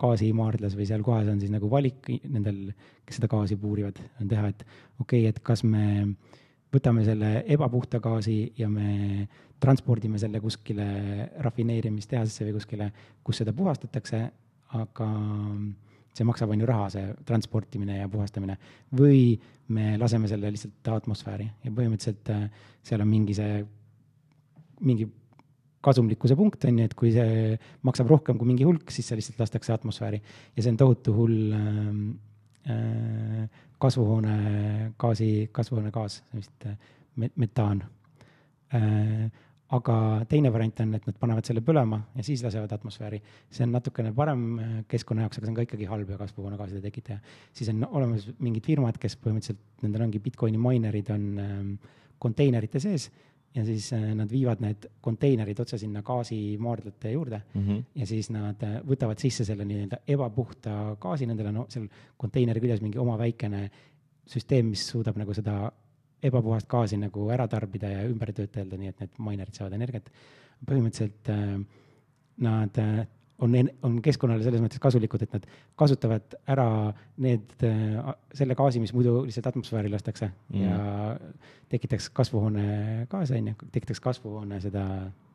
[0.00, 2.72] gaasimaardlas või seal kohas on siis nagu valik nendel,
[3.06, 4.64] kes seda gaasi puurivad, on teha, et
[5.00, 6.14] okei okay,, et kas me
[6.74, 9.28] võtame selle ebapuhta gaasi ja me
[9.62, 10.86] transpordime selle kuskile
[11.44, 12.90] rafineerimistehasesse või kuskile,
[13.24, 14.24] kus seda puhastatakse,
[14.74, 15.08] aga
[16.14, 18.56] see maksab, on ju, raha, see transportimine ja puhastamine.
[18.94, 19.34] või
[19.74, 22.48] me laseme selle lihtsalt atmosfääri ja põhimõtteliselt äh,
[22.84, 23.62] seal on mingi see,
[24.84, 25.08] mingi
[25.84, 29.42] kasumlikkuse punkt, on ju, et kui see maksab rohkem kui mingi hulk, siis see lihtsalt
[29.42, 30.20] lastakse atmosfääri.
[30.56, 32.04] ja see on tohutu hull ähm,
[32.68, 33.48] äh,
[33.82, 36.76] kasvuhoonegaasi, kasvuhoonegaas, vist äh,
[37.36, 37.84] metaan
[38.74, 39.30] äh,
[39.74, 39.96] aga
[40.30, 43.20] teine variant on, et nad panevad selle põlema ja siis lasevad atmosfääri.
[43.50, 46.80] see on natukene parem äh, keskkonna jaoks, aga see on ka ikkagi halb ja kasvuhoonegaaside
[46.84, 47.18] tekitaja.
[47.52, 51.70] siis on olemas mingid firmad, kes põhimõtteliselt, nendel ongi Bitcoini minerid on ähm,
[52.18, 53.10] konteinerite sees
[53.54, 57.82] ja siis äh, nad viivad need konteinerid otse sinna gaasimaardlate juurde mm -hmm.
[57.94, 62.82] ja siis nad äh, võtavad sisse selle nii-öelda ebapuhta gaasi, nendel on seal konteineri küljes
[62.82, 63.70] mingi oma väikene
[64.26, 65.72] süsteem, mis suudab nagu seda
[66.24, 70.10] ebapuhast gaasi nagu ära tarbida ja ümber töötelda, nii et need minerid saavad energiat.
[70.64, 71.58] põhimõtteliselt äh,
[72.44, 73.04] nad äh,
[73.44, 75.46] on, on keskkonnale selles mõttes kasulikud, et nad
[75.80, 76.68] kasutavad ära
[77.24, 80.62] need, äh, selle gaasi, mis muidu lihtsalt atmosfääri lastakse mm.
[80.62, 80.78] ja
[81.72, 84.86] tekitaks kasvuhoonegaase, on ju, tekitaks kasvuhoone seda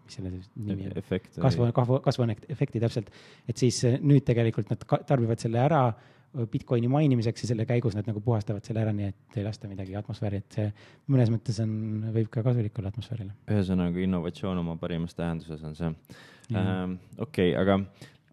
[0.10, 1.02] mis selle nimi on?
[1.42, 3.12] kasvu, kasvu, kasvuhooneefekti täpselt.
[3.48, 5.84] et siis nüüd tegelikult nad tarbivad selle ära
[6.30, 9.96] Bitcoini mainimiseks ja selle käigus nad nagu puhastavad selle ära, nii et ei lasta midagi
[9.98, 10.68] atmosfääri, et see
[11.10, 11.72] mõnes mõttes on,
[12.14, 13.34] võib ka kasulik olla atmosfäärile.
[13.50, 15.90] ühesõnaga innovatsioon oma parimas tähenduses on see.
[16.54, 17.80] Ähm, okei, aga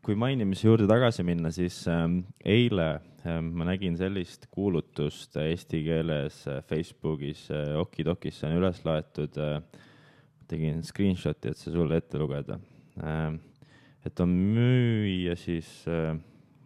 [0.04, 6.44] kui mainimise juurde tagasi minna, siis ähm, eile ähm, ma nägin sellist kuulutust eesti keeles
[6.52, 9.58] äh, Facebookis äh, Okidokis, see on üles laetud äh,.
[10.46, 12.60] tegin screenshot'i, et see sulle ette lugeda
[13.02, 13.40] ähm,.
[14.06, 16.12] et on müüa siis äh,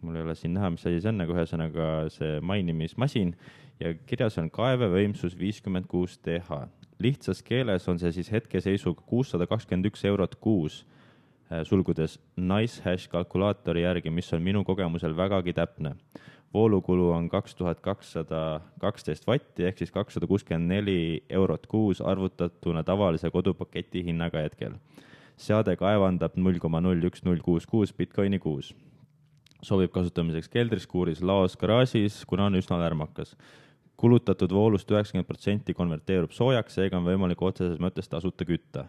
[0.01, 3.33] mul ei ole siin näha, mis asi see on, aga ühesõnaga see mainimismasin
[3.81, 6.65] ja kirjas on kaevevõimsus viiskümmend kuus TH.
[7.01, 10.83] lihtsas keeles on see siis hetkeseisuga kuussada kakskümmend üks eurot kuus,
[11.49, 15.95] äh, sulgudes nice hash kalkulaatori järgi, mis on minu kogemusel vägagi täpne.
[16.53, 22.83] voolukulu on kaks tuhat kakssada kaksteist vatti ehk siis kakssada kuuskümmend neli eurot kuus arvutatuna
[22.83, 24.73] tavalise kodupaketi hinnaga hetkel
[25.41, 28.73] seade kaevandab null koma null üks null kuus kuus Bitcoini kuus
[29.65, 33.35] sobib kasutamiseks keldris, kuuris, laos, garaažis, kuna on üsna lärmakas.
[34.01, 38.87] kulutatud voolust üheksakümmend protsenti konverteerub soojaks, seega on võimalik otseses mõttes tasuta kütta.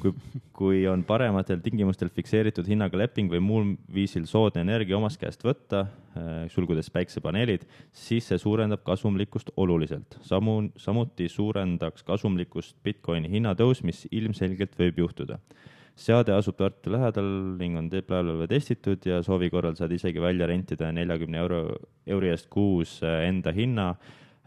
[0.00, 0.12] kui,
[0.52, 5.86] kui on parematel tingimustel fikseeritud hinnaga leping või muul viisil soodne energia omast käest võtta,
[6.16, 10.18] äh, sulgudes päiksepaneelid, siis see suurendab kasumlikkust oluliselt.
[10.22, 15.40] samu, samuti suurendaks kasumlikkust Bitcoini hinnatõus, mis ilmselgelt võib juhtuda
[16.00, 17.28] seade asub Tartu lähedal
[17.60, 21.60] ning on blablabla testitud ja soovi korral saad isegi välja rentida neljakümne euro,
[22.06, 23.94] euri eest kuus äh, enda hinna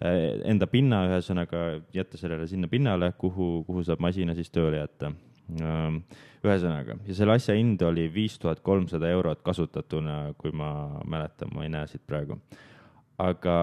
[0.04, 1.60] enda pinna, ühesõnaga
[1.96, 5.14] jätta sellele sinna pinnale, kuhu, kuhu saab masina siis tööle jätta
[5.62, 6.02] ähm,
[6.44, 11.66] ühesõnaga, ja selle asja hind oli viis tuhat kolmsada eurot kasutatuna, kui ma mäletan, ma
[11.66, 12.40] ei näe siit praegu.
[13.22, 13.56] aga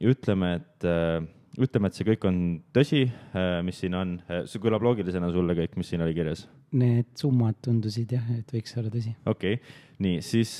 [0.00, 1.24] ütleme, et äh,
[1.58, 2.40] ütleme, et see kõik on
[2.74, 6.46] tõsi, äh, mis siin on, äh, see kõlab loogilisena sulle kõik, mis siin oli kirjas?
[6.70, 9.10] Need summad tundusid jah, et võiks olla tõsi.
[9.26, 10.52] okei okay., nii, siis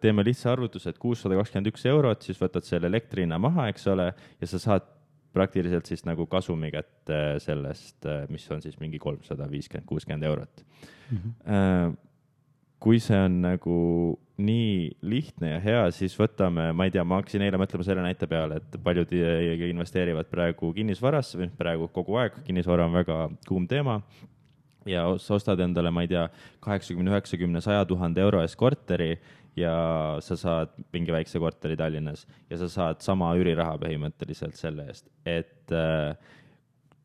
[0.00, 3.84] teeme lihtsa arvutuse, et kuussada kakskümmend üks eurot, siis võtad selle elektri hinna maha, eks
[3.92, 4.08] ole,
[4.40, 4.88] ja sa saad
[5.36, 11.18] praktiliselt siis nagu kasumi kätte sellest, mis on siis mingi kolmsada viiskümmend, kuuskümmend eurot mm.
[11.18, 11.94] -hmm.
[12.80, 13.76] kui see on nagu
[14.40, 18.26] nii lihtne ja hea, siis võtame, ma ei tea, ma hakkasin eile mõtlema selle näite
[18.26, 19.12] peale, et paljud
[19.68, 23.18] investeerivad praegu kinnisvarasse või praegu kogu aeg, kinnisvara on väga
[23.48, 24.00] kuum teema
[24.88, 26.26] ja sa ostad endale, ma ei tea,
[26.64, 29.12] kaheksakümne, üheksakümne, saja tuhande euro eest korteri
[29.58, 29.74] ja
[30.24, 35.74] sa saad mingi väikse korteri Tallinnas ja sa saad sama üüriraha põhimõtteliselt selle eest, et
[35.74, 36.14] äh,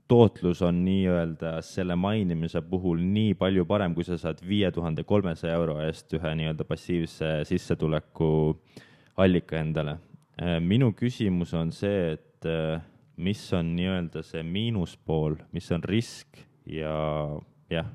[0.07, 5.55] tootlus on nii-öelda selle mainimise puhul nii palju parem, kui sa saad viie tuhande kolmesaja
[5.57, 8.29] euro eest ühe nii-öelda passiivse sissetuleku
[9.17, 9.97] allika endale.
[10.41, 12.83] Äh, minu küsimus on see, et äh,
[13.17, 16.93] mis on nii-öelda see miinuspool, mis on risk ja
[17.73, 17.87] jah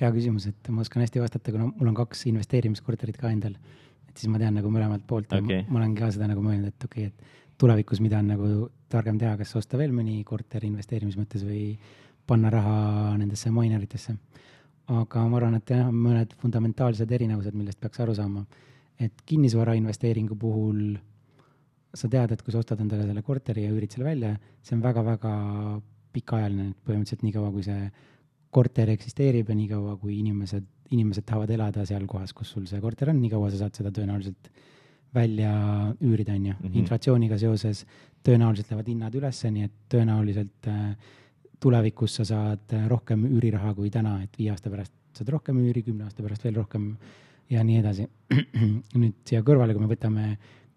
[0.00, 3.56] hea küsimus, et ma oskan hästi vastata, kuna mul on kaks investeerimiskorterit ka endal.
[4.10, 5.62] et siis ma tean nagu mõlemalt poolt okay.
[5.68, 8.48] ma, olen ka seda nagu mõelnud, et okei okay,, et tulevikus, mida on nagu
[8.90, 11.76] targem teha, kas osta veel mõni korter investeerimise mõttes või
[12.26, 12.78] panna raha
[13.20, 14.16] nendesse mineritesse.
[14.90, 18.44] aga ma arvan, et jah, mõned fundamentaalsed erinevused, millest peaks aru saama.
[18.98, 20.98] et kinnisvara investeeringu puhul
[21.94, 24.82] sa tead, et kui sa ostad endale selle korteri ja üürid selle välja, see on
[24.82, 25.32] väga-väga
[26.12, 27.90] pikaajaline, põhimõtteliselt niikaua, kui see
[28.50, 33.12] korter eksisteerib ja niikaua, kui inimesed, inimesed tahavad elada seal kohas, kus sul see korter
[33.12, 34.50] on, niikaua sa saad seda tõenäoliselt
[35.14, 35.52] välja
[36.02, 36.54] üürida, on ju.
[36.54, 36.78] Mhm.
[36.82, 37.84] inflatsiooniga seoses
[38.26, 40.94] tõenäoliselt lähevad hinnad ülesse, nii et tõenäoliselt äh,
[41.60, 45.82] tulevikus sa saad äh, rohkem üüriraha kui täna, et viie aasta pärast saad rohkem üüri,
[45.82, 46.92] kümne aasta pärast veel rohkem
[47.50, 48.06] ja nii edasi.
[49.02, 50.26] nüüd siia kõrvale, kui me võtame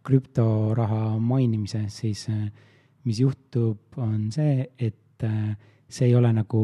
[0.03, 2.49] krüptoraha mainimise, siis äh,
[3.05, 4.99] mis juhtub, on see, et
[5.93, 6.61] see ei ole nagu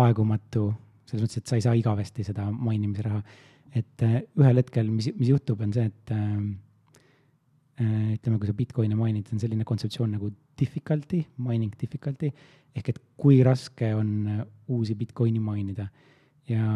[0.00, 0.68] aegumatu,
[1.08, 3.22] selles mõttes, et sa ei saa igavesti seda mainimise raha.
[3.72, 6.32] et äh, ühel hetkel, mis, mis juhtub, on see, et äh,
[7.80, 10.28] äh, ütleme, kui sa Bitcoini mainid, on selline kontseptsioon nagu
[10.60, 12.28] difficulty, mining difficulty,
[12.76, 15.88] ehk et kui raske on uusi Bitcoini mainida.
[16.48, 16.66] ja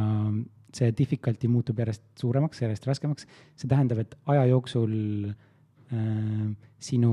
[0.76, 3.26] see difficulty muutub järjest suuremaks, järjest raskemaks,
[3.58, 4.92] see tähendab, et aja jooksul
[5.28, 6.48] äh,
[6.78, 7.12] sinu,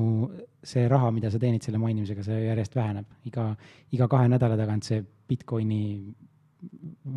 [0.63, 3.07] see raha, mida sa teenid selle mainimisega, see järjest väheneb.
[3.29, 3.49] iga,
[3.95, 6.13] iga kahe nädala tagant see Bitcoini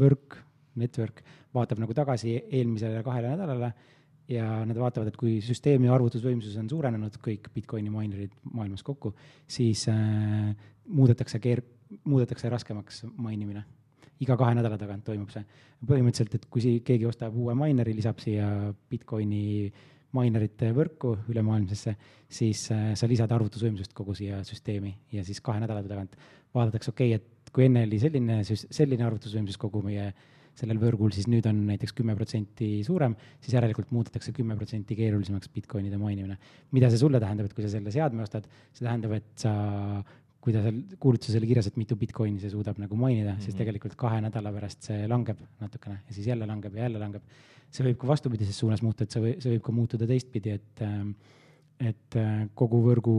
[0.01, 0.39] võrk,
[0.81, 1.21] network
[1.57, 3.71] vaatab nagu tagasi eelmisele kahele nädalale
[4.31, 9.13] ja nad vaatavad, et kui süsteemi arvutusvõimsus on suurenenud, kõik Bitcoini minerid maailmas kokku,
[9.47, 10.51] siis äh,
[10.89, 11.65] muudetakse keer-,
[12.05, 13.65] muudetakse raskemaks mainimine.
[14.21, 15.45] iga kahe nädala tagant toimub see.
[15.87, 19.73] põhimõtteliselt, et kui si-, keegi ostab uue mineri, lisab siia Bitcoini
[20.17, 21.97] minerite võrku ülemaailmsesse,
[22.29, 26.17] siis äh, sa lisad arvutusvõimsust kogu siia süsteemi ja siis kahe nädala tagant
[26.55, 30.11] vaadatakse, okei okay,, et kui enne oli selline, selline arvutusvõimsus kogu meie
[30.57, 35.51] sellel võrgul, siis nüüd on näiteks kümme protsenti suurem, siis järelikult muudetakse kümme protsenti keerulisemaks
[35.53, 36.39] Bitcoinide mainimine.
[36.73, 39.53] mida see sulle tähendab, et kui sa selle seadme ostad, see tähendab, et sa,
[40.41, 43.45] kui ta seal kuulutuses oli kirjas, et mitu Bitcoini see suudab nagu mainida mm, -hmm.
[43.45, 43.61] siis mhm.
[43.65, 47.23] tegelikult kahe nädala pärast see langeb natukene ja siis jälle langeb ja jälle langeb.
[47.71, 50.81] see võib ka vastupidises suunas muuta, et see või, see võib ka muutuda teistpidi, et
[50.81, 51.05] äh,
[51.83, 53.17] et äh, kogu võrgu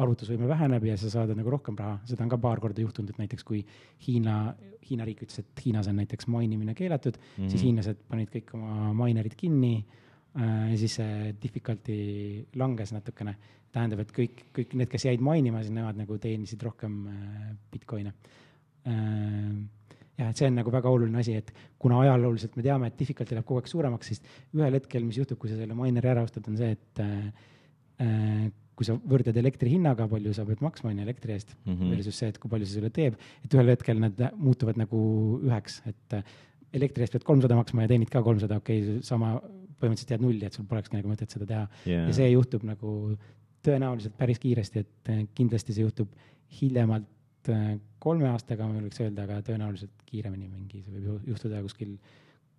[0.00, 3.20] arvutusvõime väheneb ja sa saad nagu rohkem raha, seda on ka paar korda juhtunud, et
[3.20, 3.60] näiteks kui
[4.06, 4.54] Hiina,
[4.88, 7.52] Hiina riik ütles, et Hiinas on näiteks mainimine keelatud mm, -hmm.
[7.52, 11.98] siis hiinlased panid kõik oma minerid kinni äh, ja siis see difficulty
[12.56, 13.36] langes natukene.
[13.74, 18.12] tähendab, et kõik, kõik need, kes jäid mainima, siis nemad nagu teenisid rohkem äh, Bitcoin'e
[20.18, 23.34] jah, et see on nagu väga oluline asi, et kuna ajalooliselt me teame, et difficulty
[23.34, 24.22] läheb kogu aeg suuremaks, siis
[24.54, 27.32] ühel hetkel, mis juhtub, kui sa selle mineri ära ostad, on see, et Äh,
[28.74, 31.92] kui sa võrdled elektri hinnaga, palju sa pead maksma, on ju, elektri eest mm -hmm.
[31.94, 34.98] versus see, et kui palju see sulle teeb, et ühel hetkel nad muutuvad nagu
[35.44, 36.24] üheks, et äh,
[36.74, 39.36] elektri eest pead kolmsada maksma ja teenid ka kolmsada, okei okay,, sama,
[39.78, 41.68] põhimõtteliselt jääd nulli, et sul polekski nagu mõtet seda teha.
[41.86, 42.08] Yeah..
[42.08, 43.16] ja see juhtub nagu
[43.64, 46.10] tõenäoliselt päris kiiresti, et äh, kindlasti see juhtub
[46.60, 47.10] hiljemalt
[47.98, 51.98] kolme aastaga, ma võiks öelda, aga tõenäoliselt kiiremini mingi, see võib juhtuda kuskil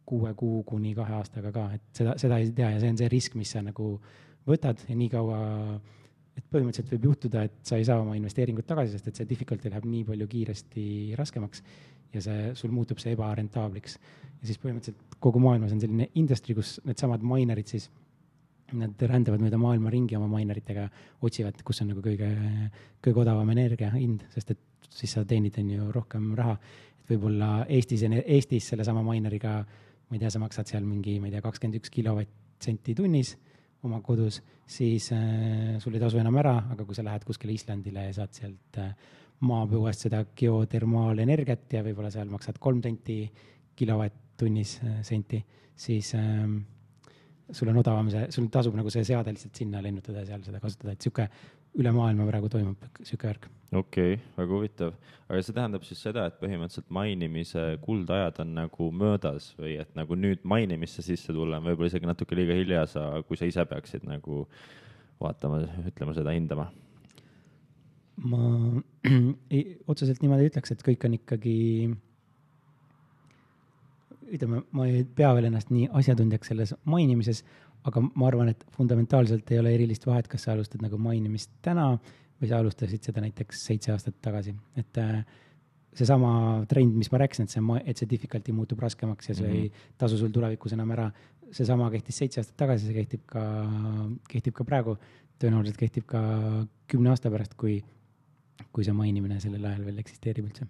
[0.05, 3.09] kuue kuu kuni kahe aastaga ka, et seda, seda ei tea ja see on see
[3.09, 3.95] risk, mis sa nagu
[4.49, 5.39] võtad ja niikaua,
[6.35, 9.71] et põhimõtteliselt võib juhtuda, et sa ei saa oma investeeringut tagasi, sest et see difficulty
[9.71, 10.85] läheb nii palju kiiresti
[11.17, 11.63] raskemaks
[12.15, 13.97] ja see, sul muutub see ebarentaabliks.
[14.41, 17.89] ja siis põhimõtteliselt kogu maailmas on selline industry, kus needsamad minerid siis
[18.75, 20.87] nad rändavad mööda maailma ringi oma mineritega,
[21.25, 22.29] otsivad, kus on nagu kõige,
[23.03, 26.57] kõige odavam energia hind, sest et siis sa teenid, on ju, rohkem raha.
[27.01, 29.59] et võib-olla Eestis, Eestis sellesama mineriga,
[30.09, 33.35] ma ei tea, sa maksad seal mingi, ma ei tea, kakskümmend üks kilovatt-senti tunnis
[33.85, 38.07] oma kodus, siis äh, sul ei tasu enam ära, aga kui sa lähed kuskile Islandile
[38.07, 38.93] ja saad sealt äh,
[39.45, 43.19] maapõuest seda geotermaalenergiat ja võib-olla seal maksad kolm senti
[43.75, 45.41] kilovatt-tunnis äh, senti,
[45.75, 46.47] siis äh,
[47.51, 50.61] sul on odavam see, sul tasub nagu see seade lihtsalt sinna lennutada ja seal seda
[50.63, 51.27] kasutada, et sihuke
[51.75, 53.49] üle maailma praegu toimub sihuke värk.
[53.71, 54.95] okei okay,, väga huvitav.
[55.27, 60.17] aga see tähendab siis seda, et põhimõtteliselt mainimise kuldajad on nagu möödas või et nagu
[60.19, 64.07] nüüd mainimisse sisse tulla on võib-olla isegi natuke liiga hilja, sa, kui sa ise peaksid
[64.07, 64.45] nagu
[65.21, 66.69] vaatama, ütlema seda, hindama
[68.23, 68.81] ma
[69.53, 71.57] ei, otseselt niimoodi ei ütleks, et kõik on ikkagi,
[74.35, 77.43] ütleme, ma ei pea veel ennast nii asjatundjaks selles mainimises,
[77.89, 81.91] aga ma arvan, et fundamentaalselt ei ole erilist vahet, kas sa alustad nagu mainimist täna
[82.41, 85.21] või sa alustasid seda näiteks seitse aastat tagasi, et äh,
[85.95, 86.31] seesama
[86.69, 89.63] trend, mis ma rääkisin, et see, et see difficulty muutub raskemaks ja see mm -hmm.
[89.63, 91.11] ei tasu sul tulevikus enam ära,
[91.51, 93.43] seesama kehtis seitse aastat tagasi, see kehtib ka,
[94.29, 94.97] kehtib ka praegu,
[95.39, 96.21] tõenäoliselt kehtib ka
[96.87, 97.83] kümne aasta pärast, kui
[98.71, 100.67] kui see mainimine sellel ajal veel eksisteerib üldse.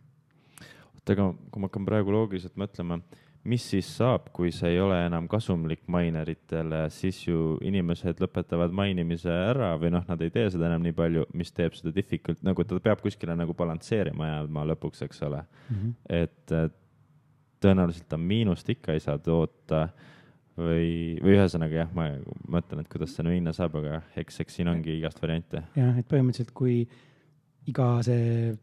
[0.96, 3.00] oota, aga kui ma hakkan praegu loogiliselt mõtlema,
[3.46, 9.30] mis siis saab, kui see ei ole enam kasumlik mineritele, siis ju inimesed lõpetavad mainimise
[9.32, 12.66] ära või noh, nad ei tee seda enam nii palju, mis teeb seda difficult, nagu
[12.66, 15.78] ta peab kuskile nagu balansseerima jääma lõpuks, eks ole mm.
[15.78, 15.94] -hmm.
[16.22, 16.76] et
[17.66, 19.88] tõenäoliselt ta miinust ikka ei saa toota
[20.58, 22.10] või, või ühesõnaga jah, ma
[22.52, 25.64] mõtlen, et kuidas see minna saab, aga eks, eks siin ongi igast variante.
[25.78, 26.84] jah, et põhimõtteliselt, kui
[27.70, 28.56] iga see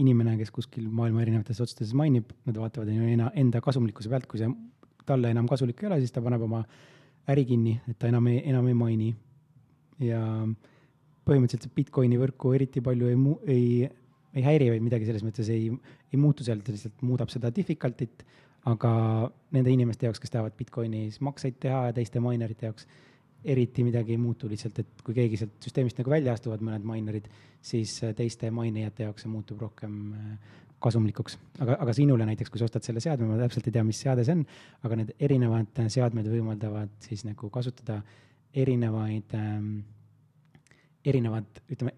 [0.00, 4.50] inimene, kes kuskil maailma erinevates otsades mainib, nad vaatavad enda kasumlikkuse pealt, kui see
[5.06, 6.62] talle enam kasulik ei ole, siis ta paneb oma
[7.30, 9.14] äri kinni, et ta enam ei, enam ei maini.
[10.00, 10.20] ja
[11.28, 13.84] põhimõtteliselt see Bitcoini võrku eriti palju ei mu-, ei,
[14.32, 15.68] ei häiri või midagi selles mõttes ei,
[16.10, 18.24] ei muutu seal, ta lihtsalt muudab seda difficult'it,
[18.70, 18.92] aga
[19.52, 22.88] nende inimeste jaoks, kes tahavad Bitcoinis makseid teha ja teiste minerite jaoks
[23.44, 27.28] eriti midagi ei muutu, lihtsalt et kui keegi sealt süsteemist nagu välja astuvad, mõned minerid,
[27.64, 31.38] siis äh, teiste mainijate jaoks see muutub rohkem äh, kasumlikuks.
[31.60, 34.24] aga, aga sinule näiteks, kui sa ostad selle seadme, ma täpselt ei tea, mis seade
[34.26, 34.44] see on,
[34.86, 38.00] aga need erinevad seadmed võimaldavad siis nagu kasutada
[38.56, 39.74] erinevaid ähm,,
[41.06, 41.94] erinevad, ütleme,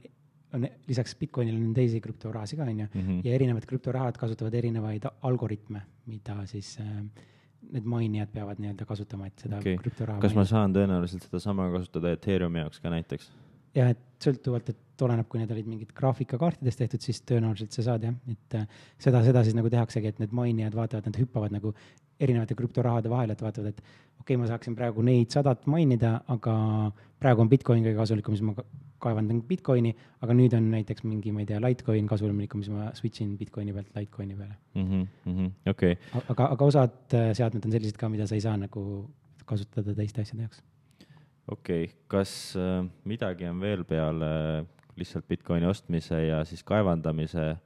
[0.52, 3.20] on lisaks Bitcoinile on teisi krüptorahasid ka, on ju, mhm.
[3.26, 6.98] ja erinevad krüptorahad kasutavad erinevaid algoritme, mida siis äh,
[7.72, 9.78] need mainijad peavad nii-öelda kasutama, et seda okay.
[9.80, 10.20] krüptoraha.
[10.22, 13.30] kas ma saan tõenäoliselt sedasama kasutada Ethereumi jaoks ka näiteks?
[13.76, 18.04] jah, et sõltuvalt, et oleneb, kui need olid mingid graafikakaartidest tehtud, siis tõenäoliselt sa saad
[18.06, 21.72] jah, et äh, seda, seda siis nagu tehaksegi, et need mainijad vaatavad, nad hüppavad nagu
[22.22, 26.54] erinevate krüptorahade vahel, et vaatavad, et okei okay,, ma saaksin praegu neid sadat mainida, aga
[27.22, 28.54] praegu on Bitcoin kõige kasulikum, siis ma
[29.02, 33.24] kaevandan Bitcoini, aga nüüd on näiteks mingi, ma ei tea, Litecoin kasulikum, siis ma switch
[33.24, 35.06] in Bitcoini pealt Litecoini peale mm.
[35.26, 36.22] -hmm, okei okay..
[36.28, 38.84] aga, aga osad äh, seadmed on sellised ka, mida sa ei saa nagu
[39.46, 40.62] kasutada teiste asjade jaoks.
[41.48, 44.30] okei okay., kas äh, midagi on veel peale
[44.96, 47.56] lihtsalt Bitcoini ostmise ja siis kaevandamise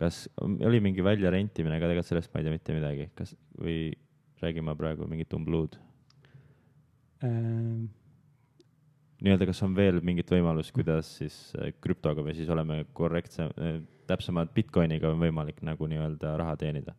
[0.00, 3.78] kas oli mingi väljarentimine ka, tegelikult sellest ma ei tea mitte midagi, kas või
[4.42, 5.78] räägime praegu mingit umbluud
[7.24, 7.86] ähm.?
[9.24, 13.78] nii-öelda, kas on veel mingit võimalust, kuidas siis äh, krüptoga või siis oleme korrektse, äh,
[14.08, 16.96] täpsemalt Bitcoiniga on võimalik nagu nii-öelda raha teenida?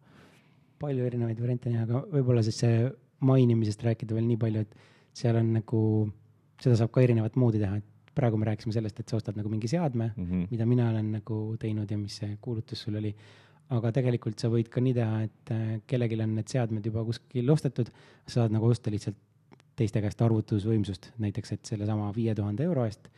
[0.77, 2.81] palju erinevaid variante on jah, aga võib-olla siis see
[3.25, 4.75] mainimisest rääkida veel nii palju, et
[5.17, 5.79] seal on nagu,
[6.61, 9.51] seda saab ka erinevat moodi teha, et praegu me rääkisime sellest, et sa ostad nagu
[9.51, 10.47] mingi seadme mm, -hmm.
[10.51, 13.13] mida mina olen nagu teinud ja mis see kuulutus sul oli.
[13.69, 17.49] aga tegelikult sa võid ka nii teha, et äh, kellelgi on need seadmed juba kuskil
[17.51, 17.89] ostetud,
[18.25, 19.17] sa saad nagu osta lihtsalt
[19.77, 23.09] teiste käest arvutusvõimsust, näiteks et sellesama viie tuhande euro eest,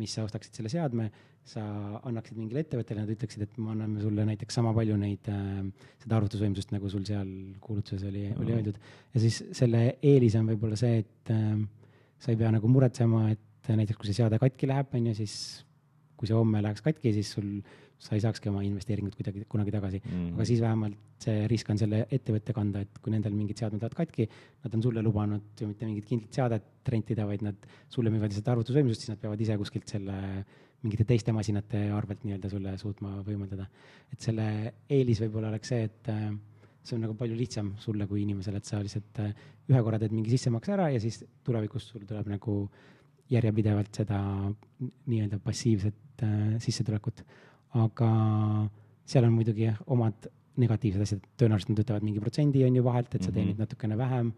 [0.00, 1.06] mis sa ostaksid selle seadme,
[1.44, 1.62] sa
[2.06, 5.62] annaksid mingile ettevõttele, nad ütleksid, et me anname sulle näiteks sama palju neid äh,,
[6.04, 7.30] seda arvutusvõimsust, nagu sul seal
[7.64, 8.42] kuulutuses oli mm, -hmm.
[8.44, 8.82] oli öeldud.
[9.14, 11.56] ja siis selle eelis on võib-olla see, et äh,
[12.18, 15.14] sa ei pea nagu muretsema, et et näiteks kui see seade katki läheb, on ju,
[15.22, 15.36] siis
[16.18, 17.48] kui see homme läheks katki, siis sul,
[18.02, 20.10] sa ei saakski oma investeeringut kuidagi kunagi tagasi mm.
[20.10, 20.34] -hmm.
[20.34, 23.94] aga siis vähemalt see risk on selle ettevõtte kanda, et kui nendel mingid seadmed lähevad
[24.00, 24.28] katki,
[24.64, 28.50] nad on sulle lubanud ju mitte mingit kindlat seadet rentida, vaid nad sulle müüvad lihtsalt
[28.54, 30.16] arvutusvõimsust, siis nad peavad ise kuskilt selle
[30.82, 33.68] mingite teiste masinate arvelt nii-öelda sulle suutma võimaldada.
[34.12, 34.46] et selle
[34.90, 36.32] eelis võib-olla oleks see, et äh,
[36.82, 40.14] see on nagu palju lihtsam sulle kui inimesele, et sa lihtsalt äh, ühe korra teed
[40.16, 42.56] mingi sissemakse ära ja siis tulevikus sul tuleb nagu
[43.32, 44.20] järjepidevalt seda
[44.82, 47.24] nii-öelda passiivset äh, sissetulekut.
[47.74, 48.08] aga
[49.08, 50.28] seal on muidugi jah, omad
[50.60, 53.64] negatiivsed asjad, tõenäoliselt nad võtavad mingi protsendi on ju vahelt, et sa teenid mm -hmm.
[53.64, 54.32] natukene vähem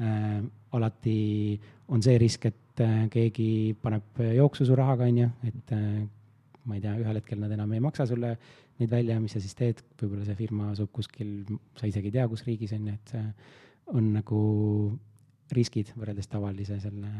[0.00, 0.42] äh,.
[0.72, 5.72] alati on see risk, et et äh, keegi paneb jooksu su rahaga, on ju, et
[5.76, 6.00] äh,
[6.64, 8.34] ma ei tea, ühel hetkel nad enam ei maksa sulle
[8.80, 11.42] neid välja, mis sa siis teed, võib-olla see firma asub kuskil,
[11.76, 13.24] sa isegi ei tea, kus riigis on ju, et see
[13.96, 14.42] on nagu
[15.52, 17.10] riskid võrreldes tavalise selle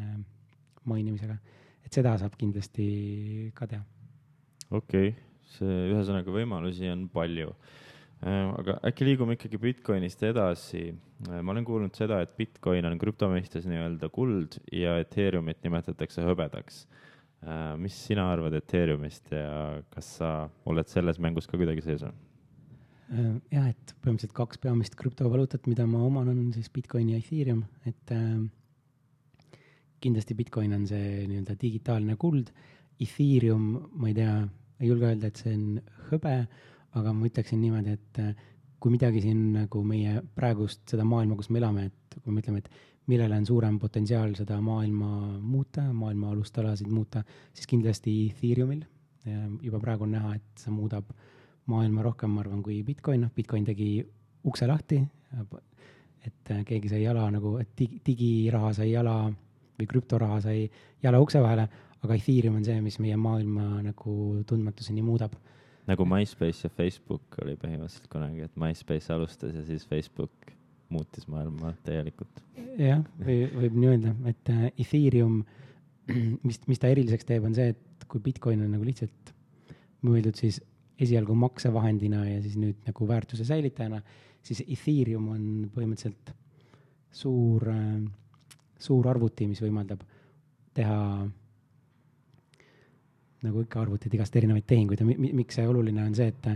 [0.85, 1.37] mainimisega.
[1.85, 3.85] et seda saab kindlasti ka teha.
[4.71, 5.15] okei okay.,
[5.57, 7.53] see ühesõnaga võimalusi on palju
[8.21, 10.91] Äh, aga äkki liigume ikkagi Bitcoinist edasi.
[11.25, 16.83] Äh, ma olen kuulnud seda, et Bitcoin on krüptomõistes nii-öelda kuld ja Ethereumit nimetatakse hõbedaks.
[17.41, 20.33] Äh, mis sina arvad Ethereumist ja kas sa
[20.69, 22.17] oled selles mängus ka kuidagi sees või?
[23.51, 28.13] jah, et põhimõtteliselt kaks peamist krüptovaluutat, mida ma oman, on siis Bitcoin ja Ethereum, et
[28.15, 28.37] äh,
[30.01, 32.53] kindlasti Bitcoin on see nii-öelda digitaalne kuld.
[33.01, 34.35] Ethereum, ma ei tea,
[34.81, 35.79] ei julge öelda, et see on
[36.11, 36.35] hõbe
[36.99, 38.47] aga ma ütleksin niimoodi, et äh,
[38.81, 42.63] kui midagi siin nagu meie praegust seda maailma, kus me elame, et kui me ütleme,
[42.63, 42.71] et
[43.11, 47.23] millele on suurem potentsiaal seda maailma muuta, maailma alustalasid muuta,
[47.55, 48.87] siis kindlasti Ethereumil.
[49.63, 51.11] juba praegu on näha, et see muudab
[51.69, 54.01] maailma rohkem, ma arvan, kui Bitcoin, noh, Bitcoin tegi
[54.49, 55.03] ukse lahti,
[56.25, 59.31] et äh, keegi sai jala nagu, et digi, digiraha sai jala
[59.81, 60.67] või krüptoraha sai
[61.03, 61.69] jala ukse vahele,
[62.01, 64.15] aga Ethereum on see, mis meie maailma nagu
[64.49, 65.37] tundmatuseni muudab
[65.91, 70.53] nagu MySpace ja Facebook oli põhimõtteliselt kunagi, et MySpace alustas ja siis Facebook
[70.91, 72.43] muutis maailma täielikult.
[72.79, 75.41] jah, või võib nii öelda, et äh, Ethereum,
[76.47, 79.35] mis, mis ta eriliseks teeb, on see, et kui Bitcoin on nagu lihtsalt
[80.07, 80.61] mõeldud siis
[81.01, 84.03] esialgu maksevahendina ja siis nüüd nagu väärtuse säilitajana,
[84.45, 86.35] siis Ethereum on põhimõtteliselt
[87.15, 88.01] suur, äh,
[88.81, 90.03] suur arvuti, mis võimaldab
[90.75, 90.99] teha
[93.45, 96.49] nagu ikka arvutid igast erinevaid tehinguid ja mi miks see oluline on see, et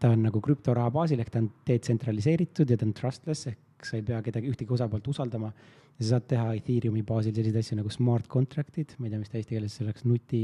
[0.00, 3.98] ta on nagu krüptoraha baasil ehk ta on detsentraliseeritud ja ta on trustless ehk sa
[3.98, 5.52] ei pea kedagi, ühtegi osapoolt usaldama.
[5.98, 9.32] ja sa saad teha Ethereumi baasil selliseid asju nagu smart contract'id, ma ei tea, mis
[9.32, 10.42] ta eesti keeles selleks nuti,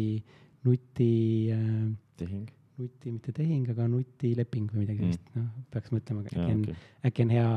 [0.69, 1.11] nuti
[1.53, 1.89] äh,.
[2.21, 2.47] tehing.
[2.77, 6.81] nuti, mitte tehing, aga nutileping või midagi sellist mm., noh, peaks mõtlema, äkki on okay.,
[7.09, 7.51] äkki on hea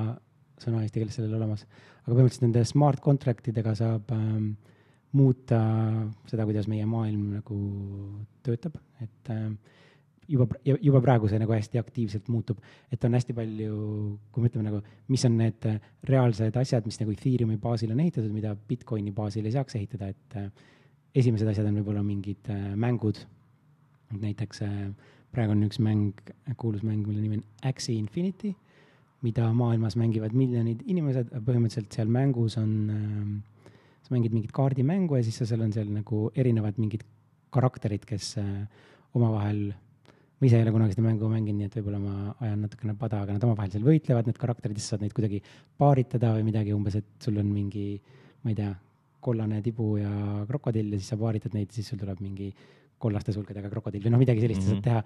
[0.63, 1.65] sõna eesti keeles sellele olemas.
[2.03, 4.53] aga põhimõtteliselt nende smart contract idega saab ähm,
[5.17, 5.59] muuta
[6.29, 7.59] seda, kuidas meie maailm nagu
[8.45, 9.47] töötab, et äh,
[10.29, 12.59] juba, juba praegu see nagu hästi aktiivselt muutub,
[12.93, 13.77] et on hästi palju,
[14.31, 15.65] kui me ütleme nagu, mis on need
[16.09, 20.39] reaalsed asjad, mis nagu Ethereumi baasil on ehitatud, mida Bitcoini baasil ei saaks ehitada, et
[20.39, 20.49] äh,
[21.17, 23.25] esimesed asjad on võib-olla mingid äh, mängud.
[24.09, 24.63] näiteks
[25.33, 26.21] praegu on üks mäng,
[26.57, 28.55] kuulus mäng, mille nimi on Axie Infinity,
[29.25, 33.73] mida maailmas mängivad miljonid inimesed, põhimõtteliselt seal mängus on äh,
[34.09, 37.05] sa mängid mingit kaardimängu ja siis seal on seal nagu erinevad mingid
[37.53, 38.65] karakterid, kes äh,
[39.17, 39.69] omavahel,
[40.39, 42.15] ma ise ei ole kunagi seda mängu mänginud, nii et võib-olla ma
[42.45, 45.41] ajan natukene pada, aga nad omavahel seal võitlevad, need karakterid, siis saad neid kuidagi
[45.81, 47.87] paaritada või midagi umbes, et sul on mingi,
[48.45, 48.73] ma ei tea,
[49.19, 50.11] kollane tibu ja
[50.47, 52.53] krokodill ja siis sa paaritad neid, siis sul tuleb mingi
[52.99, 54.71] kollaste sulgedega krokodill või noh, midagi sellist mm -hmm.
[54.71, 54.85] saad mhm.
[54.87, 55.01] teha.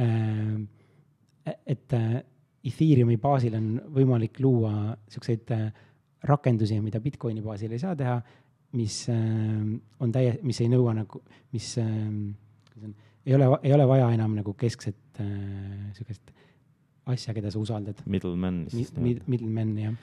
[0.00, 2.22] Äh, et äh,
[2.64, 5.48] Ethereumi baasil on võimalik luua siukseid
[6.28, 8.18] rakendusi, mida Bitcoini baasil ei saa teha
[8.72, 11.22] mis ähm, on täie-, mis ei nõua nagu,
[11.54, 12.30] mis ähm,
[13.26, 16.32] ei ole, ei ole vaja enam nagu keskset äh, sihukest
[17.10, 18.02] asja, keda sa usaldad.
[18.06, 19.24] Middleman siis Mid,.
[19.30, 19.96] Middleman, jah.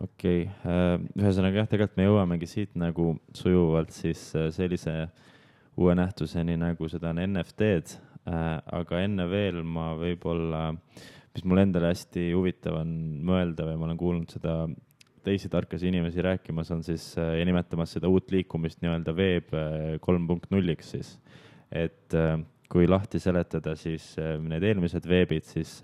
[0.00, 4.98] okei okay., äh, ühesõnaga jah, tegelikult me jõuamegi siit nagu sujuvalt siis äh, sellise
[5.78, 10.72] uue nähtuseni, nagu seda on NFT-d, aga enne veel ma võib-olla,
[11.34, 12.92] mis mul endale hästi huvitav on
[13.28, 14.60] mõelda või ma olen kuulnud seda
[15.28, 19.98] teisi tarkasi inimesi rääkimas, on siis äh, ja nimetamas seda uut liikumist nii-öelda veeb äh,
[20.04, 21.12] kolm punkt nulliks siis.
[21.72, 24.10] et äh, kui lahti seletada, siis
[24.44, 25.78] need eelmised veebid, siis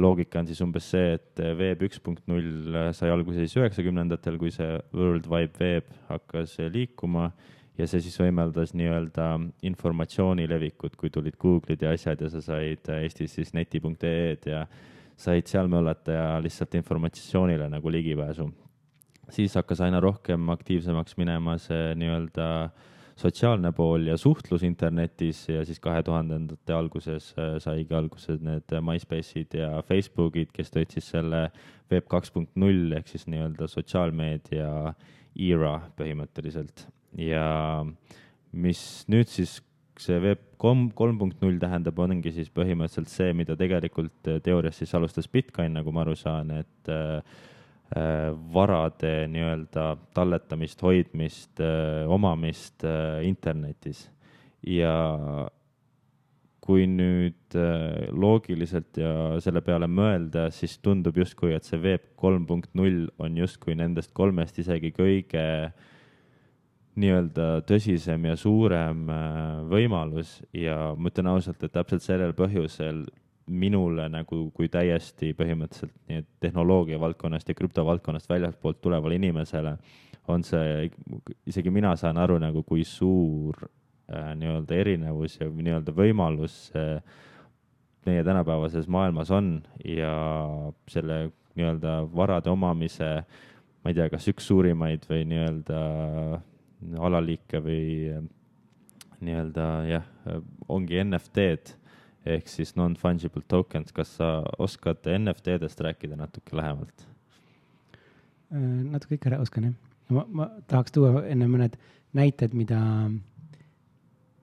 [0.00, 4.54] loogika on siis umbes see, et veeb üks punkt null sai alguse siis üheksakümnendatel, kui
[4.54, 7.26] see World Wide Web hakkas liikuma
[7.78, 9.28] ja see siis võimaldas nii-öelda
[9.68, 14.64] informatsiooni levikut, kui tulid Google'id ja asjad ja sa said Eestis siis neti.ee-d ja
[15.16, 18.50] said seal möllata ja lihtsalt informatsioonile nagu ligipääsu.
[19.30, 22.46] siis hakkas aina rohkem aktiivsemaks minema see nii-öelda
[23.16, 29.56] sotsiaalne pool ja suhtlus internetis ja siis kahe tuhandendate alguses äh, saigi alguse need MySpace'id
[29.56, 31.48] ja Facebookid, kes tõid siis selle
[31.92, 34.70] Web kaks punkt null ehk siis nii-öelda sotsiaalmeedia
[35.36, 36.86] era põhimõtteliselt
[37.18, 37.84] ja
[38.52, 39.58] mis nüüd siis
[40.00, 44.80] see Web kolm, kolm punkt null tähendab, ongi siis põhimõtteliselt see, mida tegelikult äh, teoorias
[44.80, 47.20] siis alustas Bitcoin, nagu ma aru saan, et äh,
[47.96, 54.08] äh varade nii-öelda talletamist, hoidmist äh,, omamist äh, internetis.
[54.66, 55.46] ja
[56.66, 59.10] kui nüüd äh, loogiliselt ja
[59.42, 64.10] selle peale mõelda, siis tundub justkui, et see Web kolm punkt null on justkui nendest
[64.16, 65.44] kolmest isegi kõige
[66.96, 69.28] nii-öelda tõsisem ja suurem äh,
[69.70, 70.40] võimalus.
[70.56, 73.04] Ja ma ütlen ausalt, et täpselt sellel põhjusel
[73.46, 79.76] minule nagu kui täiesti põhimõtteliselt nii tehnoloogia valdkonnast ja krüptovaldkonnast väljastpoolt tulevale inimesele
[80.32, 80.88] on see,
[81.46, 86.98] isegi mina saan aru nagu, kui suur äh, nii-öelda erinevus ja nii-öelda võimalus äh,
[88.06, 89.60] meie tänapäevases maailmas on.
[89.84, 90.12] Ja
[90.90, 93.10] selle nii-öelda varade omamise,
[93.82, 95.80] ma ei tea, kas üks suurimaid või nii-öelda
[96.98, 98.22] alaliike või äh,
[99.24, 100.06] nii-öelda jah,
[100.68, 101.74] ongi NFT-d
[102.26, 104.30] ehk siis non-fungible tokens, kas sa
[104.62, 107.06] oskad NFT-dest rääkida natuke lähemalt?
[108.52, 109.78] Äh, natuke ikka oskan jah.
[110.10, 111.78] ma, ma tahaks tuua enne mõned
[112.16, 112.80] näited, mida,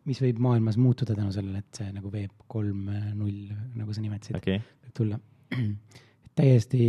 [0.06, 4.38] mis võib maailmas muutuda tänu sellele, et see nagu Web kolm null, nagu sa nimetasid
[4.38, 5.22] okay., võib tulla.
[6.38, 6.86] täiesti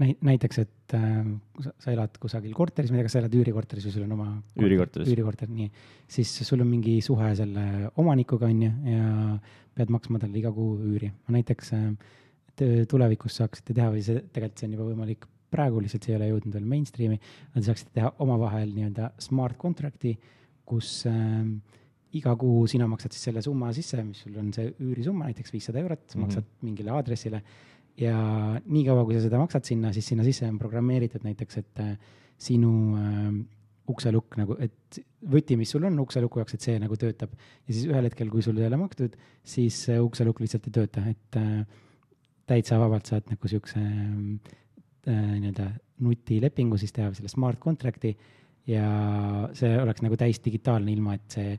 [0.00, 1.18] näiteks, et äh,
[1.60, 4.28] sa, elad kusagil korteris, ma ei tea, kas sa elad üürikorteris või sul on oma
[4.60, 5.68] üürikorteris, üürikorter, nii,
[6.10, 7.66] siis sul on mingi suhe selle
[8.00, 9.10] omanikuga, on ju, ja
[9.76, 11.10] pead maksma talle iga kuu üüri.
[11.30, 11.90] näiteks äh,
[12.88, 16.30] tulevikus saaksite teha või see, tegelikult see on juba võimalik praegu, lihtsalt see ei ole
[16.30, 17.18] jõudnud veel mainstream'i,
[17.54, 20.14] te saaksite teha omavahel nii-öelda smart contract'i,
[20.68, 21.44] kus äh,
[22.18, 25.82] iga kuu sina maksad siis selle summa sisse, mis sul on see üürisumma, näiteks viissada
[25.82, 26.24] eurot mm, -hmm.
[26.24, 27.42] maksad mingile aadressile
[28.00, 28.16] ja
[28.64, 31.96] niikaua, kui sa seda maksad sinna, siis sinna sisse on programmeeritud näiteks, et äh,
[32.40, 33.26] sinu äh,
[33.90, 37.32] ukselukk nagu, et võti, mis sul on ukseluku jaoks, et see nagu töötab.
[37.66, 41.04] ja siis ühel hetkel, kui sul ei ole makstud, siis see ukselukk lihtsalt ei tööta,
[41.10, 41.64] et äh,
[42.50, 44.30] täitsa vabalt saad nagu siukse äh,
[45.10, 45.70] nii-öelda
[46.04, 48.14] nutilepingu siis teha, selle smart contract'i
[48.70, 48.86] ja
[49.56, 51.54] see oleks nagu täis digitaalne, ilma et see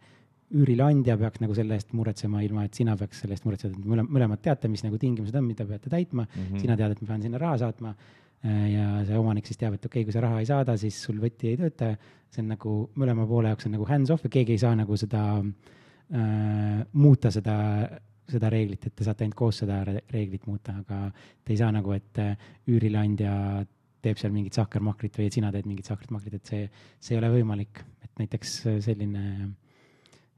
[0.51, 4.15] üürileandja peaks nagu selle eest muretsema, ilma et sina peaks selle eest muretsema, et mõlemad,
[4.17, 6.41] mõlemad teate, mis nagu tingimused on, mida peate täitma mm.
[6.41, 6.63] -hmm.
[6.63, 7.95] sina tead, et ma pean sinna raha saatma.
[8.41, 10.97] Äh, ja see omanik siis teab, et okei okay,, kui sa raha ei saada, siis
[11.03, 11.95] sul võti ei tööta.
[12.31, 14.97] see on nagu mõlema poole jaoks on nagu hands off ja keegi ei saa nagu
[14.97, 17.99] seda äh,, muuta seda
[18.31, 21.11] seda reeglit, et te saate ainult koos seda reeglit muuta, aga
[21.43, 22.37] te ei saa nagu, et äh,
[22.71, 23.65] üürileandja
[24.01, 27.29] teeb seal mingit sahkermahkrit või et sina teed mingit sahkermahkrit, et see, see ei ole
[27.35, 29.25] võimalik, et näiteks selline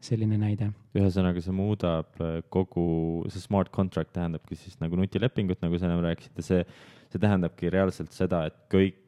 [0.03, 0.71] selline näide.
[0.97, 2.87] ühesõnaga, see muudab äh, kogu,
[3.31, 6.67] see smart contract tähendabki siis nagu nutilepingut, nagu sa ennem rääkisid ja see,
[7.13, 8.99] see tähendabki reaalselt seda, et kõik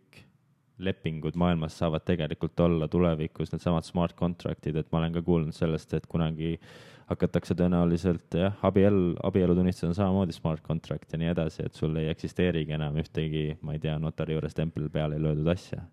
[0.77, 5.93] lepingud maailmas saavad tegelikult olla tulevikus needsamad smart contract'id, et ma olen ka kuulnud sellest,
[5.95, 6.57] et kunagi
[7.07, 12.09] hakatakse tõenäoliselt jah, abielu, abielutunnistus on samamoodi smart contract ja nii edasi, et sul ei
[12.11, 15.83] eksisteerigi enam ühtegi, ma ei tea, notari juures tempel peale löödud asja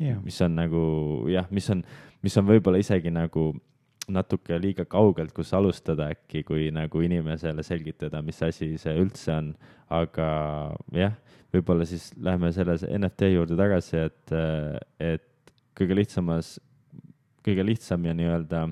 [0.00, 0.18] yeah..
[0.24, 0.82] mis on nagu
[1.30, 1.84] jah, mis on,
[2.24, 3.50] mis on võib-olla isegi nagu
[4.10, 9.52] natuke liiga kaugelt, kus alustada äkki, kui nagu inimesele selgitada, mis asi see üldse on.
[9.92, 10.26] aga
[10.96, 11.16] jah,
[11.52, 14.32] võib-olla siis läheme selle NFT juurde tagasi, et,
[14.96, 16.54] et kõige lihtsamas,
[17.44, 18.62] kõige lihtsam ja nii-öelda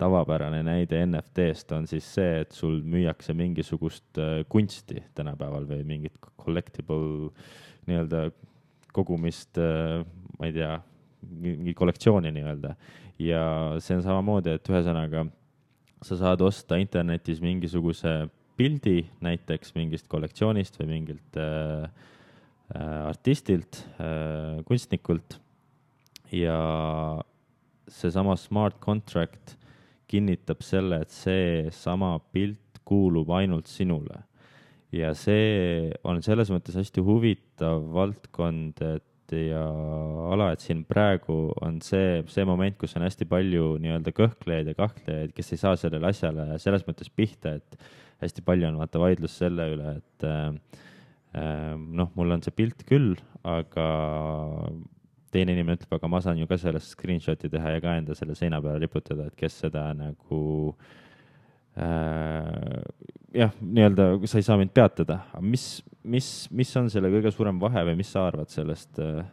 [0.00, 6.18] tavapärane näide NFT-st on siis see, et sul müüakse mingisugust äh, kunsti tänapäeval või mingit
[6.40, 7.30] collectible
[7.88, 8.26] nii-öelda
[8.94, 10.02] kogumist, äh,
[10.38, 10.74] ma ei tea,
[11.24, 12.74] mingi kollektsiooni nii-öelda
[13.18, 13.44] ja
[13.82, 15.26] see on samamoodi, et ühesõnaga
[16.04, 18.24] sa saad osta internetis mingisuguse
[18.58, 21.86] pildi näiteks mingist kollektsioonist või mingilt äh,
[22.74, 25.38] äh, artistilt äh,, kunstnikult
[26.34, 26.58] ja
[27.90, 29.56] seesama smart contract
[30.10, 34.22] kinnitab selle, et seesama pilt kuulub ainult sinule.
[34.94, 39.62] ja see on selles mõttes hästi huvitav valdkond, et ja
[40.34, 44.76] ala, et siin praegu on see, see moment, kus on hästi palju nii-öelda kõhklejaid ja
[44.78, 47.78] kahtlejaid, kes ei saa sellele asjale selles mõttes pihta, et
[48.24, 50.82] hästi palju on vaata vaidlus selle üle, et äh,
[51.74, 53.14] noh, mul on see pilt küll,
[53.44, 53.88] aga
[55.34, 58.36] teine inimene ütleb, aga ma saan ju ka sellest screenshot'i teha ja ka enda selle
[58.38, 60.42] seina peale riputada, et kes seda nagu
[61.74, 62.82] äh,
[63.34, 67.84] jah, nii-öelda sa ei saa mind peatada, mis, mis, mis on selle kõige suurem vahe
[67.90, 69.24] või mis sa arvad sellest äh,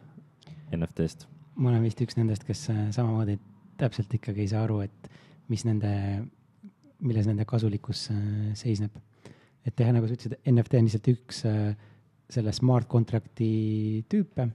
[0.74, 1.28] NFT-st?
[1.62, 3.38] ma olen vist üks nendest, kes äh, samamoodi
[3.80, 5.10] täpselt ikkagi ei saa aru, et
[5.52, 5.92] mis nende,
[7.04, 8.22] milles nende kasulikkus äh,
[8.58, 8.94] seisneb.
[9.66, 11.44] et jah, nagu sa ütlesid, NFT on lihtsalt üks
[12.32, 13.52] selle smart contract'i
[14.10, 14.48] tüüpe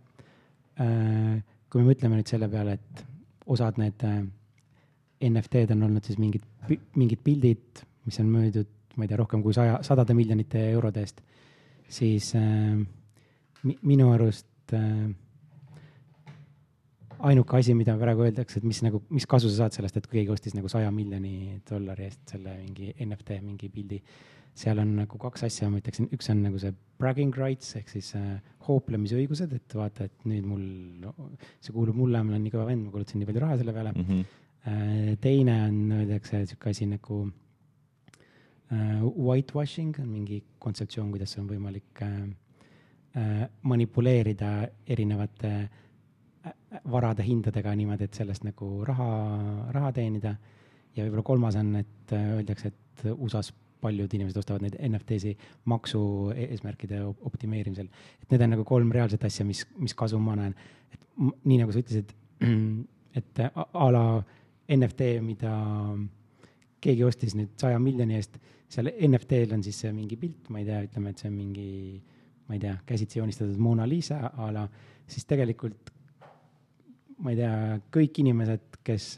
[0.77, 3.03] kui me mõtleme nüüd selle peale, et
[3.49, 4.03] osad need
[5.27, 6.43] NFT-d on olnud siis mingid,
[6.97, 11.21] mingid pildid, mis on müüdud ma ei tea, rohkem kui saja, sadade miljonite eurode eest,
[11.87, 12.75] siis äh,
[13.63, 15.05] mi, minu arust äh,
[17.29, 20.33] ainuke asi, mida praegu öeldakse, et mis nagu, mis kasu sa saad sellest, et keegi
[20.33, 24.01] ostis nagu saja miljoni dollari eest selle mingi NFT mingi pildi.
[24.57, 28.07] seal on nagu kaks asja, ma ütleksin, üks on nagu see bragging rights ehk siis
[28.17, 30.63] äh, hooplemisõigused, et vaata, et nüüd mul
[31.03, 31.13] no,,
[31.61, 33.91] see kuulub mulle, ma olen nii kõva vend, ma kulutasin nii palju raha selle peale
[33.93, 34.07] mm.
[34.07, 35.19] -hmm.
[35.21, 37.35] teine on, öeldakse sihuke asi nagu uh,
[38.71, 42.15] whitewashing on mingi kontseptsioon, kuidas on võimalik uh,
[43.15, 44.49] uh, manipuleerida
[44.87, 45.51] erinevate
[46.91, 49.07] varade hindadega niimoodi, et sellest nagu raha,
[49.75, 50.35] raha teenida.
[50.95, 55.35] ja võib-olla kolmas on, et öeldakse, et USA-s paljud inimesed ostavad neid NFT-si
[55.69, 56.01] maksu
[56.33, 57.87] e-, eesmärkide optimeerimisel.
[58.21, 60.55] et need on nagu kolm reaalset asja, mis, mis kasu ma näen.
[60.93, 61.07] et
[61.45, 62.13] nii nagu sa ütlesid,
[63.19, 64.05] et a la
[64.67, 65.53] NFT, mida
[66.81, 70.81] keegi ostis nüüd saja miljoni eest, seal NFT-l on siis mingi pilt, ma ei tea,
[70.89, 71.69] ütleme, et see on mingi,
[72.47, 74.65] ma ei tea, käsitsi joonistatud Mona Lisa a la,
[75.07, 75.93] siis tegelikult
[77.23, 77.53] ma ei tea,
[77.93, 79.13] kõik inimesed, kes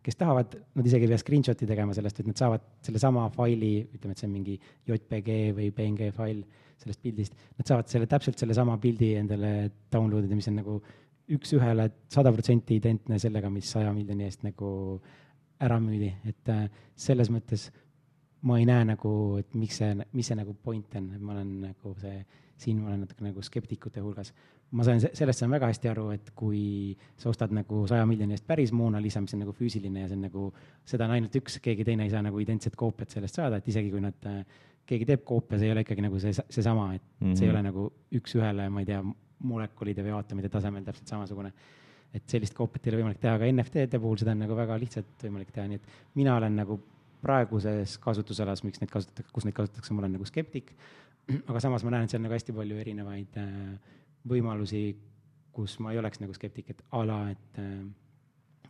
[0.00, 4.14] kes tahavad, nad isegi ei pea screenshot'i tegema sellest, et nad saavad sellesama faili, ütleme,
[4.14, 4.56] et see on mingi
[4.88, 6.40] JPG või PNG fail
[6.80, 9.52] sellest pildist, nad saavad selle, täpselt sellesama pildi endale
[9.92, 10.78] download ida, mis on nagu
[11.36, 14.70] üks-ühele sada protsenti identne sellega, mis saja miljoni eest nagu
[15.60, 16.64] ära müüdi, et äh,
[16.96, 17.68] selles mõttes
[18.42, 19.10] ma ei näe nagu,
[19.40, 22.24] et miks see, mis see nagu point on, et ma olen nagu see,
[22.60, 24.32] siin ma olen natuke nagu skeptikute hulgas
[24.70, 26.62] ma sain, sellest saan väga hästi aru, et kui
[27.18, 30.18] sa ostad nagu saja miljoni eest päris Mona Lisa, mis on nagu füüsiline ja see
[30.18, 30.44] on nagu,
[30.88, 33.90] seda on ainult üks, keegi teine ei saa nagu identset koopiat sellest saada, et isegi
[33.90, 34.30] kui nad,
[34.86, 37.34] keegi teeb koopia, see ei ole ikkagi nagu see, seesama, et mm -hmm.
[37.38, 37.58] see ei mhm.
[37.58, 39.02] ole nagu üks-ühele, ma ei tea,
[39.50, 41.52] molekulide või aatomide tasemel täpselt samasugune.
[42.14, 45.22] et sellist koopiat ei ole võimalik teha, aga NFT-de puhul seda on nagu väga lihtsalt
[45.22, 45.84] võimalik teha, nii et
[46.14, 46.80] mina olen nagu
[47.22, 50.74] praeguses kasutusalas, miks neid kasutatakse, kus neid kasutatakse, ma olen nagu skeptik.
[51.46, 53.94] aga samas ma näen, seal nagu hästi palju erinevaid äh,
[54.28, 54.84] võimalusi,
[55.54, 57.84] kus ma ei oleks nagu skeptik, et a la, et äh,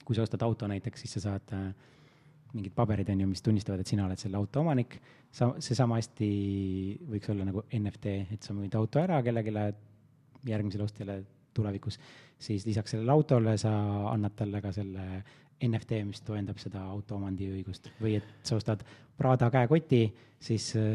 [0.04, 1.70] kui sa ostad auto näiteks, siis sa saad äh,
[2.54, 4.98] mingid paberid, on ju, mis tunnistavad, et sina oled selle auto omanik.
[5.30, 6.30] sa, see sama hästi
[7.10, 9.54] võiks olla nagu NFT, et sa müüd auto ära kellelegi
[10.50, 11.20] järgmisele ostjale
[11.54, 11.98] tulevikus,
[12.38, 13.70] siis lisaks sellele autole sa
[14.10, 15.06] annad talle ka selle
[15.66, 18.84] NFT, mis toendab seda auto omandiõigust või et sa ostad
[19.20, 20.04] Prada käekoti,
[20.40, 20.94] siis äh,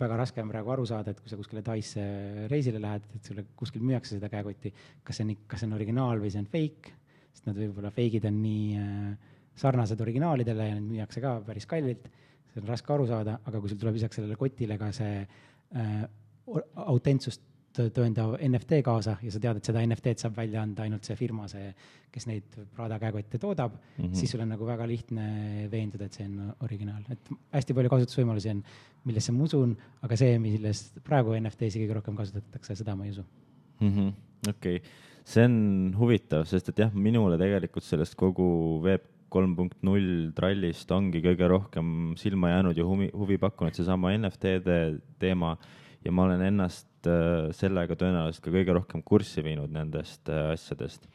[0.00, 2.04] väga raske on praegu aru saada, et kui sa kuskile Taisse
[2.50, 4.72] reisile lähed, et sulle kuskil müüakse seda käekotti,
[5.06, 6.94] kas see on, kas see on originaal või see on fake,
[7.34, 12.08] sest nad võib-olla fake'id on nii äh, sarnased originaalidele ja neid müüakse ka päris kallilt,
[12.50, 16.02] see on raske aru saada, aga kui sul tuleb lisaks sellele kotile ka see äh,
[16.86, 17.44] autentsust
[17.76, 21.46] tõendav NFT kaasa ja sa tead, et seda NFT-d saab välja anda ainult see firma,
[21.50, 21.68] see,
[22.10, 24.14] kes neid Prada käekotte toodab mm, -hmm.
[24.14, 28.50] siis sul on nagu väga lihtne veenduda, et see on originaal, et hästi palju kasutusvõimalusi
[28.50, 28.64] on,
[29.04, 33.24] millesse ma usun, aga see, millest praegu NFT-si kõige rohkem kasutatakse, seda ma ei usu
[33.80, 34.12] mm -hmm..
[34.48, 34.90] okei okay.,
[35.24, 40.90] see on huvitav, sest et jah, minule tegelikult sellest kogu veeb kolm punkt null trallist
[40.90, 45.56] ongi kõige rohkem silma jäänud ja huvi, huvi pakkunud seesama NFT-de teema
[46.04, 51.06] ja ma olen ennast Äh, sellega tõenäoliselt ka kõige rohkem kurssi viinud nendest äh, asjadest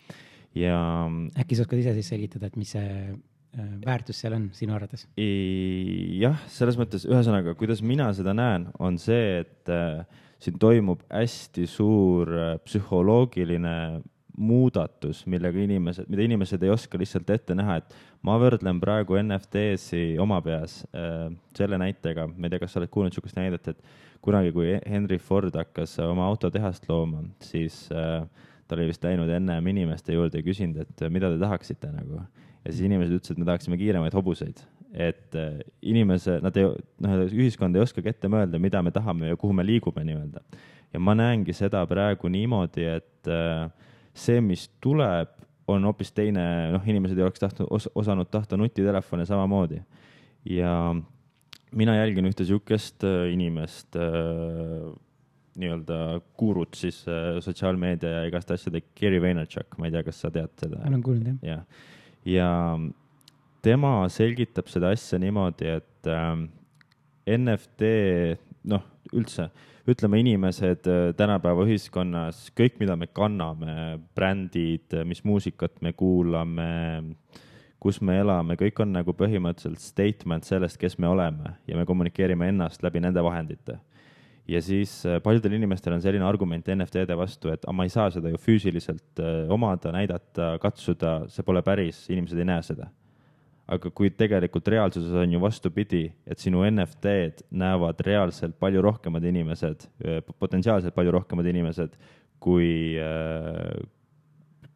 [0.57, 0.79] ja.
[1.37, 5.05] äkki sa oskad ise siis selgitada, et mis see äh, väärtus seal on sinu arvates?
[5.13, 9.73] jah, selles mõttes, ühesõnaga, kuidas mina seda näen, on see, et
[10.41, 12.33] siin toimub hästi suur
[12.65, 13.77] psühholoogiline
[14.37, 20.17] muudatus, millega inimesed, mida inimesed ei oska lihtsalt ette näha, et ma võrdlen praegu NFT-si
[20.21, 23.85] oma peas äh, selle näitega, ma ei tea, kas sa oled kuulnud niisugust näidet, et
[24.25, 28.25] kunagi, kui Henry Ford hakkas oma autotehast looma, siis äh,
[28.67, 32.23] ta oli vist läinud ennem inimeste juurde ja küsinud, et äh, mida te tahaksite nagu.
[32.65, 34.63] ja siis inimesed ütlesid, et me tahaksime kiiremaid hobuseid.
[34.93, 36.69] et äh, inimese, nad ei,
[37.03, 40.43] noh, ühiskond ei oskagi ette mõelda, mida me tahame ja kuhu me liigume nii-öelda.
[40.93, 43.69] ja ma näengi seda praegu niimoodi, et äh,
[44.15, 45.31] see, mis tuleb,
[45.67, 46.43] on hoopis teine,
[46.75, 49.81] noh, inimesed ei oleks tahtnud os,, osanud tahta nutitelefone samamoodi.
[50.45, 50.71] ja
[51.75, 54.93] mina jälgin ühte sihukest äh, inimest äh,,
[55.55, 60.31] nii-öelda gurut siis äh, sotsiaalmeedia ja igaste asjade, Gary Vaynerchuk, ma ei tea, kas sa
[60.33, 60.83] tead seda?
[60.87, 61.63] olen kuulnud, jah.
[62.25, 62.49] ja, ja
[63.65, 66.33] tema selgitab seda asja niimoodi, et äh,
[67.37, 67.89] NFT,
[68.69, 68.83] noh,
[69.15, 69.49] üldse,
[69.87, 77.43] ütleme, inimesed äh, tänapäeva ühiskonnas, kõik, mida me kanname, brändid, mis muusikat me kuulame äh,,
[77.85, 82.49] kus me elame, kõik on nagu põhimõtteliselt statement sellest, kes me oleme ja me kommunikeerime
[82.49, 83.77] ennast läbi nende vahendite.
[84.47, 88.11] ja siis äh, paljudel inimestel on selline argument NFT-de vastu, et aga ma ei saa
[88.13, 92.89] seda ju füüsiliselt äh, omada, näidata, katsuda, see pole päris, inimesed ei näe seda.
[93.65, 99.87] Aga kui tegelikult reaalsuses on ju vastupidi, et sinu NFT-d näevad reaalselt palju rohkemad inimesed,
[100.05, 101.97] äh, potentsiaalselt palju rohkemad inimesed,
[102.45, 102.93] kui,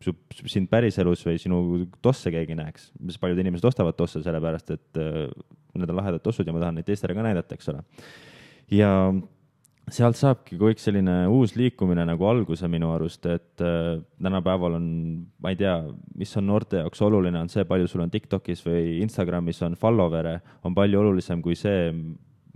[0.01, 0.13] su,
[0.49, 1.59] sind päriselus või sinu
[2.01, 5.27] tosse keegi näeks, mis paljud inimesed ostavad tosse sellepärast, et äh,
[5.75, 7.83] need on lahedad tossud ja ma tahan neid teistele ka näidata, eks ole.
[8.73, 8.93] ja
[9.95, 14.87] sealt saabki kõik selline uus liikumine nagu alguse minu arust, et äh, tänapäeval on,
[15.43, 15.75] ma ei tea,
[16.19, 20.39] mis on noorte jaoks oluline, on see, palju sul on Tiktokis või Instagramis on follower'e,
[20.67, 21.91] on palju olulisem kui see,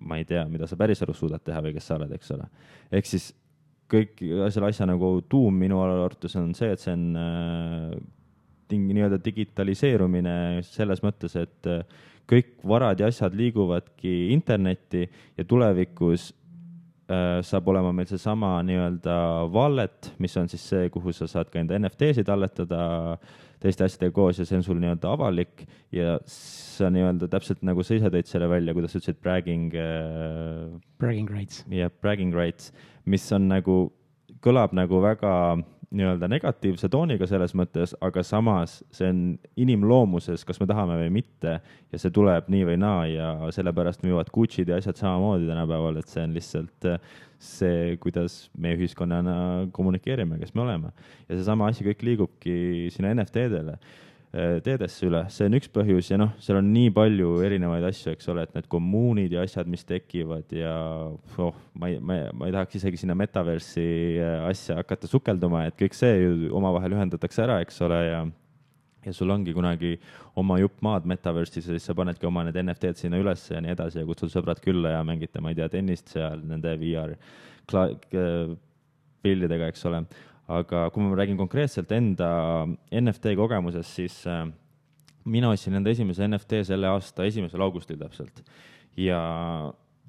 [0.03, 2.49] ma ei tea, mida sa päriselus suudad teha või kes sa oled, eks ole.
[2.91, 3.31] ehk siis
[3.93, 4.23] kõik
[4.53, 7.95] selle asja nagu tuum minu arvates on see, et see on äh,
[8.73, 11.83] nii-öelda digitaliseerumine selles mõttes, et äh,
[12.29, 15.03] kõik varad ja asjad liiguvadki internetti
[15.37, 16.31] ja tulevikus
[17.43, 19.15] saab olema meil seesama nii-öelda
[19.51, 23.17] wallet, mis on siis see, kuhu sa saad ka enda NFT-sid talletada
[23.63, 27.97] teiste asjadega koos ja see on sul nii-öelda avalik ja sa nii-öelda täpselt nagu sa
[27.97, 30.79] ise tõid selle välja, kuidas sa ütlesid, bragging äh,.
[31.03, 31.63] Bragging rights.
[31.71, 32.71] jah bragging rights,
[33.05, 33.77] mis on nagu,
[34.43, 35.33] kõlab nagu väga
[35.93, 39.21] nii-öelda negatiivse tooniga selles mõttes, aga samas see on
[39.59, 44.31] inimloomuses, kas me tahame või mitte ja see tuleb nii või naa ja sellepärast müüvad
[44.33, 47.11] Gucci'd ja asjad samamoodi tänapäeval, et see on lihtsalt äh,
[47.43, 49.35] see, kuidas me ühiskonnana
[49.75, 50.93] kommunikeerime, kes me oleme.
[51.27, 53.77] ja seesama asi kõik liigubki sinna NFT-dele
[54.33, 58.31] teedesse üle, see on üks põhjus ja noh, seal on nii palju erinevaid asju, eks
[58.33, 60.73] ole, et need kommuunid ja asjad, mis tekivad ja
[61.37, 63.85] oh, ma ei, ma ei, ma ei tahaks isegi sinna metaversi
[64.17, 68.23] äh, asja hakata sukelduma, et kõik see ju omavahel ühendatakse ära, eks ole, ja
[69.03, 69.97] ja sul ongi kunagi
[70.39, 73.73] oma jupp maad metaversis ja siis sa panedki oma need NFT-d sinna ülesse ja nii
[73.75, 77.11] edasi ja kutsud sõbrad külla ja mängite, ma ei tea, tennist seal nende VR
[79.23, 80.05] pillidega, eks ole
[80.51, 82.29] aga kui ma räägin konkreetselt enda
[82.91, 84.45] NFT kogemusest, siis äh,
[85.25, 88.43] mina ostsin enda esimese NFT selle aasta esimesel augustil täpselt.
[88.99, 89.19] Ja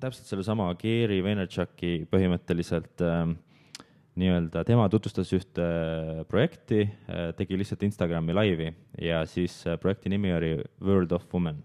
[0.02, 3.28] täpselt sellesama Gary Vaynerchuki põhimõtteliselt äh,
[4.20, 5.68] nii-öelda, tema tutvustas ühte
[6.30, 8.72] projekti äh,, tegi lihtsalt Instagrami laivi
[9.02, 11.62] ja siis äh, projekti nimi oli World of Women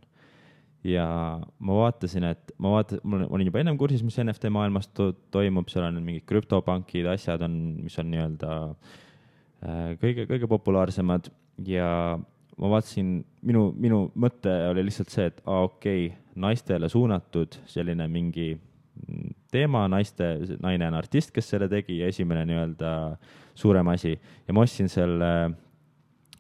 [0.88, 1.06] ja
[1.60, 5.68] ma vaatasin, et ma vaatasin, ma olin juba ennem kursis, mis NFT maailmas to toimub,
[5.72, 11.32] seal on mingid krüptopankid, asjad on, mis on nii-öelda äh, kõige, kõige populaarsemad.
[11.68, 11.90] Ja
[12.60, 18.08] ma vaatasin, minu, minu mõte oli lihtsalt see, et aa, okei okay,, naistele suunatud selline
[18.08, 18.54] mingi
[19.52, 20.28] teema, naiste,
[20.62, 22.92] naine on artist, kes selle tegi ja esimene nii-öelda
[23.58, 24.16] suurem asi.
[24.48, 25.32] Ja ma ostsin selle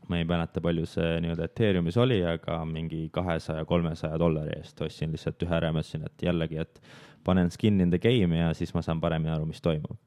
[0.10, 5.14] ma ei mäleta, palju see nii-öelda Ethereumis oli, aga mingi kahesaja, kolmesaja dollari eest ostsin
[5.14, 6.82] lihtsalt ühe ära ja mõtlesin, et jällegi, et
[7.26, 9.97] panen skin in the game ja siis ma saan paremini aru, mis toimub.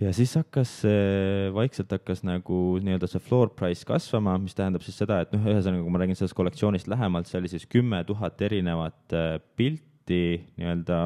[0.00, 0.74] ja siis hakkas
[1.54, 5.82] vaikselt hakkas nagu nii-öelda see floor price kasvama, mis tähendab siis seda, et noh, ühesõnaga,
[5.82, 10.22] kui ma räägin sellest kollektsioonist lähemalt, see oli siis kümme tuhat erinevat äh, pilti
[10.60, 11.00] nii-öelda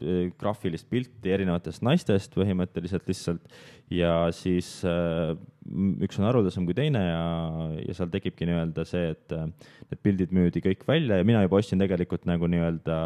[0.00, 3.50] Äh, graafilist pilti erinevatest naistest põhimõtteliselt lihtsalt
[3.90, 5.34] ja siis äh,
[6.04, 7.24] üks on haruldasem kui teine ja,
[7.82, 9.48] ja seal tekibki nii-öelda see, et äh,
[9.90, 13.00] need pildid müüdi kõik välja ja mina juba ostsin tegelikult nagu nii-öelda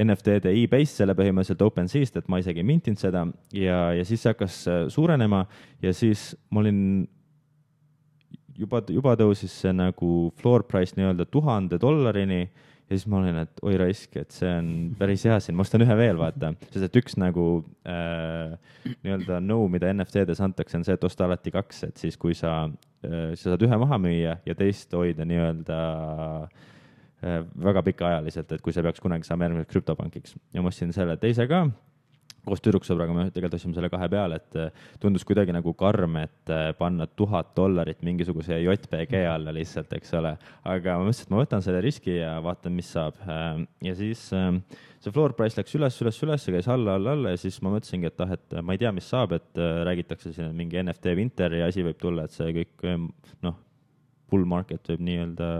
[0.00, 3.22] NFT-de e-base selle põhimõtteliselt OpenSea'st, et ma isegi ei mintinud seda.
[3.56, 4.58] Ja, ja siis see hakkas
[4.92, 5.46] suurenema
[5.80, 6.82] ja siis ma olin
[8.60, 12.44] juba, juba tõusis see nagu floor price nii-öelda tuhande dollarini
[12.90, 15.84] ja siis ma olin, et oi raisk, et see on päris hea siin, ma ostan
[15.84, 16.52] ühe veel, vaata.
[16.72, 17.44] sest et üks nagu
[17.86, 18.56] äh,
[19.04, 22.64] nii-öelda nõu, mida NFT-des antakse, on see, et osta alati kaks, et siis kui sa
[22.66, 25.78] äh,, sa saad ühe maha müüa ja teist hoida nii-öelda
[26.50, 30.34] äh, väga pikaajaliselt, et kui sa peaks kunagi saama järgmiseks krüptopankiks.
[30.54, 31.68] ja ma ostsin selle teise ka
[32.46, 36.52] koos tüdruksõbraga me tegelikult ostsime selle kahe peale, et äh, tundus kuidagi nagu karm, et
[36.52, 40.34] äh, panna tuhat dollarit mingisuguse JPG alla lihtsalt, eks ole.
[40.64, 43.18] aga ma mõtlesin, et ma võtan selle riski ja vaatan, mis saab.
[43.26, 44.62] Ähm, ja siis ähm,
[45.02, 48.10] see floor price läks üles, üles, üles, käis alla, alla, alla ja siis ma mõtlesingi,
[48.10, 51.16] et ah, et ma ei tea, mis saab, et äh, räägitakse siin, et mingi NFT
[51.18, 52.86] Winteri asi võib tulla, et see kõik
[53.44, 53.58] noh,
[54.30, 55.50] bull market võib nii-öelda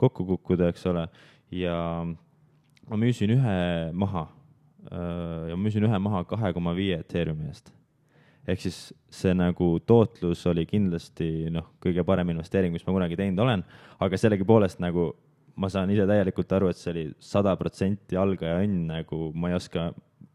[0.00, 1.08] kokku kukkuda, eks ole.
[1.54, 1.76] ja
[2.88, 3.58] ma müüsin ühe
[3.96, 4.26] maha
[4.92, 7.72] Äh, ja müüsin ühe maha kahe koma viie Ethereumi eest.
[8.44, 8.78] ehk siis
[9.08, 13.62] see nagu tootlus oli kindlasti noh, kõige parem investeering, mis ma kunagi teinud olen,
[14.04, 15.14] aga sellegipoolest nagu
[15.56, 19.56] ma saan ise täielikult aru, et see oli sada protsenti algaja õnn, nagu ma ei
[19.56, 19.86] oska,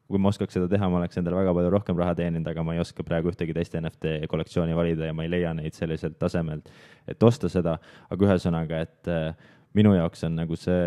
[0.10, 2.74] kui ma oskaks seda teha, ma oleks endale väga palju rohkem raha teeninud, aga ma
[2.74, 6.74] ei oska praegu ühtegi teist NFT kollektsiooni valida ja ma ei leia neid selliselt tasemelt,
[7.06, 7.78] et osta seda,
[8.10, 10.82] aga ühesõnaga, et äh, minu jaoks on nagu see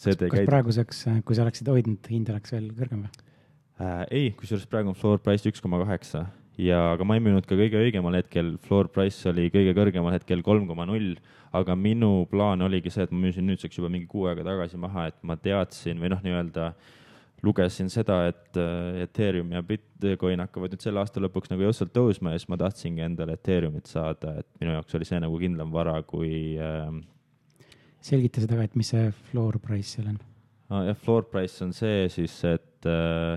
[0.00, 0.48] see kas käid...
[0.48, 3.24] praeguseks, kui sa oleksid hoidnud, hind oleks veel kõrgem või
[3.80, 4.04] äh,?
[4.08, 6.26] ei, kusjuures praegu on floor price üks koma kaheksa
[6.60, 10.44] ja, aga ma ei müünud ka kõige õigemal hetkel, floor price oli kõige kõrgemal hetkel
[10.46, 11.14] kolm koma null,
[11.56, 15.08] aga minu plaan oligi see, et ma müüsin nüüdseks juba mingi kuu aega tagasi maha,
[15.10, 16.72] et ma teadsin või noh, nii-öelda
[17.46, 18.58] lugesin seda, et
[19.00, 23.06] Ethereum ja Bitcoin hakkavad nüüd selle aasta lõpuks nagu jõudsalt tõusma ja siis ma tahtsingi
[23.06, 26.90] endale Ethereumit saada, et minu jaoks oli see nagu kindlam vara kui äh,
[28.04, 30.20] selgita seda ka, et mis see floor price seal on
[30.70, 30.84] ah,.
[30.88, 33.36] jah, floor price on see siis, et äh,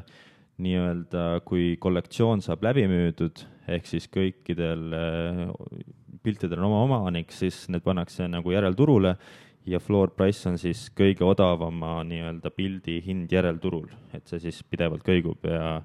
[0.63, 3.43] nii-öelda kui kollektsioon saab läbi müüdud,
[3.73, 5.47] ehk siis kõikidel äh,
[6.23, 9.17] piltidel on oma omanik, siis need pannakse nagu järelturule
[9.67, 15.05] ja floor price on siis kõige odavama nii-öelda pildi hind järelturul, et see siis pidevalt
[15.07, 15.77] kõigub ja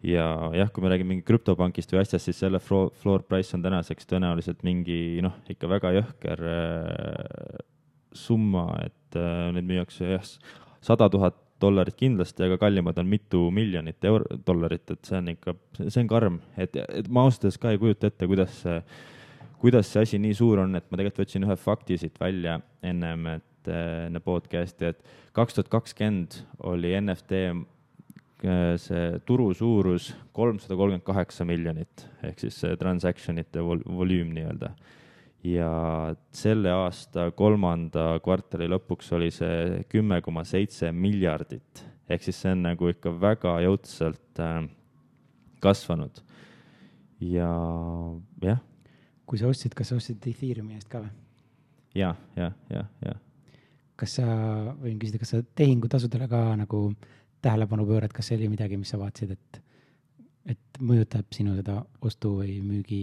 [0.00, 3.64] ja jah, kui me räägime mingi krüptopankist või asjast, siis selle floor, floor price on
[3.64, 7.58] tänaseks tõenäoliselt mingi noh, ikka väga jõhker äh,
[8.16, 10.34] summa, et äh, neid müüakse jah,
[10.84, 15.54] sada tuhat dollarit kindlasti, aga kallimad on mitu miljonit euro, dollarit, et see on ikka,
[15.82, 18.78] see on karm, et, et ma ausalt öeldes ka ei kujuta ette, kuidas see
[19.60, 22.56] kuidas see asi nii suur on, et ma tegelikult võtsin ühe fakti siit välja
[22.86, 25.02] ennem, et äh, enne podcast'i, et
[25.36, 26.38] kaks tuhat kakskümmend
[26.70, 33.84] oli NFT äh, see turu suurus kolmsada kolmkümmend kaheksa miljonit ehk siis transaction ite vol
[33.84, 34.72] volüüm nii-öelda.
[35.44, 35.70] Ja
[36.36, 42.66] selle aasta kolmanda kvartali lõpuks oli see kümme koma seitse miljardit ehk siis see on
[42.66, 44.66] nagu ikka väga jõudsalt äh,
[45.60, 46.20] kasvanud.
[47.20, 47.52] ja
[48.42, 48.60] jah
[49.30, 51.10] kui sa ostsid, kas sa ostsid Ethereumi eest ka või?
[51.94, 53.14] ja, ja, ja, ja.
[54.00, 54.26] kas sa,
[54.80, 56.88] võin küsida, kas sa tehingutasudele ka nagu
[57.44, 59.60] tähelepanu pöörad, kas see oli midagi, mis sa vaatasid, et,
[60.56, 63.02] et mõjutab sinu seda ostu või müügi?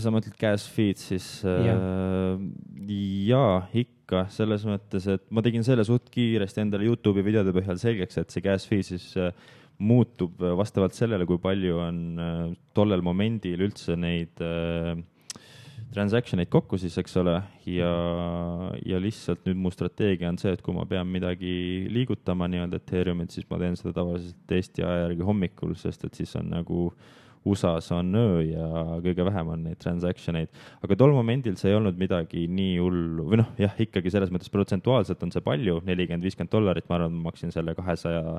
[0.00, 1.74] Sa mõtled gas feed siis ja.
[1.74, 2.94] äh,
[3.28, 8.18] jaa, ikka selles mõttes, et ma tegin selle suht kiiresti endale Youtube'i videode põhjal selgeks,
[8.20, 9.30] et see gas feed siis äh,
[9.78, 12.44] muutub vastavalt sellele, kui palju on äh,
[12.76, 14.94] tollel momendil üldse neid äh,
[15.94, 17.36] transaction eid kokku siis, eks ole,
[17.70, 17.90] ja,
[18.86, 23.34] ja lihtsalt nüüd mu strateegia on see, et kui ma pean midagi liigutama nii-öelda Ethereumit,
[23.34, 26.88] siis ma teen seda tavaliselt Eesti aja järgi hommikul, sest et siis on nagu
[27.44, 28.66] USA-s on öö ja
[29.04, 30.52] kõige vähem on neid transaction eid.
[30.84, 34.52] aga tol momendil see ei olnud midagi nii hullu või noh, jah, ikkagi selles mõttes
[34.52, 38.38] protsentuaalselt on see palju, nelikümmend, viiskümmend dollarit, ma arvan, ma maksin selle kahesaja,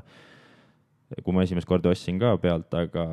[1.21, 3.07] kui ma esimest korda ostsin ka pealt, aga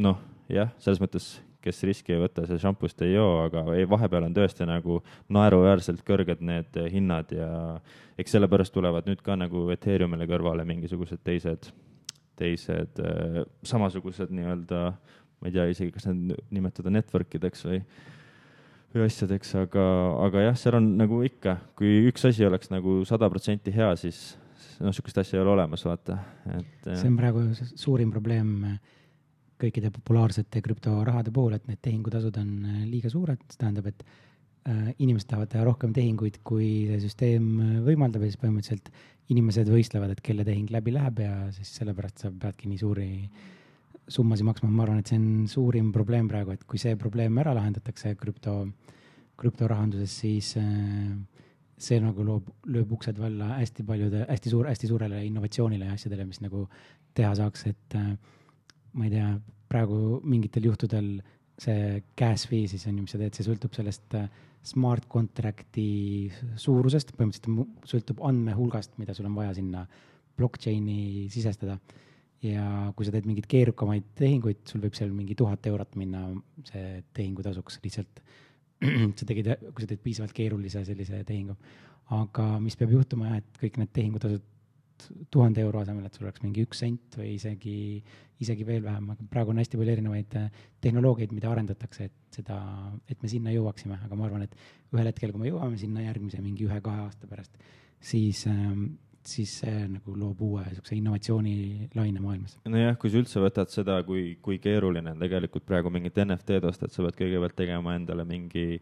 [0.00, 0.20] noh,
[0.52, 4.34] jah, selles mõttes kes riski ei võta, see šampust ei joo, aga ei, vahepeal on
[4.34, 4.98] tõesti nagu
[5.32, 7.50] naeruväärselt kõrged need hinnad ja
[8.18, 11.70] eks sellepärast tulevad nüüd ka nagu Ethereumile kõrvale mingisugused teised,
[12.42, 14.82] teised äh, samasugused nii-öelda,
[15.42, 17.82] ma ei tea isegi, kas need nimetada network ideks või
[18.92, 19.82] või asjadeks, aga,
[20.26, 24.34] aga jah, seal on nagu ikka, kui üks asi oleks nagu sada protsenti hea, siis
[24.82, 26.18] noh, niisugust asja ei ole olemas, vaata,
[26.58, 26.90] et.
[26.90, 28.50] see on praegu suurim probleem
[29.62, 34.31] kõikide populaarsete krüptorahade puhul, et need tehingutasud on äh, liiga suured, see tähendab, et äh,
[34.98, 38.92] inimesed tahavad teha rohkem tehinguid, kui see süsteem äh, võimaldab ja siis põhimõtteliselt
[39.32, 43.08] inimesed võistlevad, et kelle tehing läbi läheb ja siis sellepärast sa peadki nii suuri
[44.12, 47.54] summasid maksma, ma arvan, et see on suurim probleem praegu, et kui see probleem ära
[47.56, 48.56] lahendatakse krüpto,
[49.40, 50.50] krüptorahanduses, siis
[51.82, 56.26] see nagu loob, lööb uksed valla hästi paljude, hästi suur, hästi suurele innovatsioonile ja asjadele,
[56.28, 56.66] mis nagu
[57.16, 58.12] teha saaks, et äh,
[58.98, 59.28] ma ei tea,
[59.72, 61.14] praegu mingitel juhtudel
[61.62, 64.28] see gas fee siis on ju, mis sa teed, see sõltub sellest äh,
[64.66, 69.84] smart contract'i suurusest, põhimõtteliselt sõltub andmehulgast, mida sul on vaja sinna
[70.38, 71.78] blockchain'i sisestada.
[72.42, 76.24] ja kui sa teed mingeid keerukamaid tehinguid, sul võib seal mingi tuhat eurot minna
[76.66, 78.22] see tehingutasuks lihtsalt.
[79.18, 81.54] sa tegid, kui sa teed piisavalt keerulise sellise tehingu.
[82.12, 84.42] aga mis peab juhtuma jah, et kõik need tehingutasud
[85.30, 87.76] tuhande euro asemel, et sul oleks mingi üks sent või isegi,
[88.42, 92.58] isegi veel vähem, aga praegu on hästi palju erinevaid äh, tehnoloogiaid, mida arendatakse, et seda,
[93.10, 94.56] et me sinna jõuaksime, aga ma arvan, et
[94.94, 97.56] ühel hetkel, kui me jõuame sinna järgmise mingi ühe-kahe aasta pärast,
[98.02, 98.92] siis ähm,
[99.26, 102.56] siis see nagu loob uue niisuguse innovatsioonilaine maailmas.
[102.66, 106.88] nojah, kui sa üldse võtad seda, kui, kui keeruline on tegelikult praegu mingit NFT-d osta,
[106.88, 108.80] et sa pead kõigepealt tegema endale mingi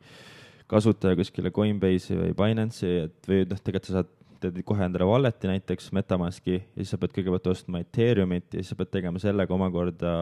[0.71, 5.51] kasutaja kuskile Coinbase'i või Binance'i, et või noh, tegelikult sa saad teed kohe endale wallet'i
[5.51, 9.55] näiteks, Metamaski, ja siis sa pead kõigepealt ostma Ethereumit ja siis sa pead tegema sellega
[9.57, 10.15] omakorda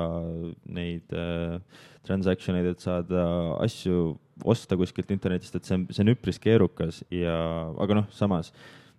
[0.74, 1.58] neid äh,
[2.06, 3.28] transaction eid, et saada
[3.62, 4.16] asju
[4.48, 7.38] osta kuskilt internetist, et see on, see on üpris keerukas ja,
[7.82, 8.52] aga noh, samas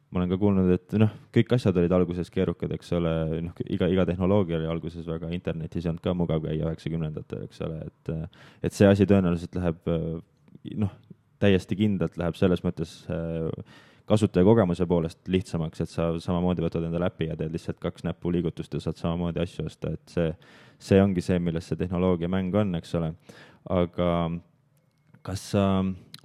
[0.09, 3.11] ma olen ka kuulnud, et noh, kõik asjad olid alguses keerukad, eks ole,
[3.45, 7.61] noh, iga, iga tehnoloogia oli alguses väga, internetis ei olnud ka mugav käia üheksakümnendatel, eks
[7.67, 8.11] ole, et
[8.65, 9.93] et see asi tõenäoliselt läheb
[10.81, 10.95] noh,
[11.39, 13.77] täiesti kindlalt läheb selles mõttes äh,
[14.09, 18.81] kasutajakogemuse poolest lihtsamaks, et sa samamoodi võtad endale äpi ja teed lihtsalt kaks näpuliigutust ja
[18.81, 20.31] saad samamoodi asju osta, et see,
[20.81, 23.11] see ongi see, milles see tehnoloogiamäng on, eks ole.
[23.75, 24.07] aga
[25.25, 25.65] kas sa,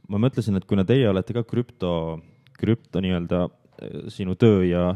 [0.09, 1.93] ma mõtlesin, et kuna teie olete ka krüpto,
[2.57, 4.87] krüpto nii-öelda eh, sinu töö ja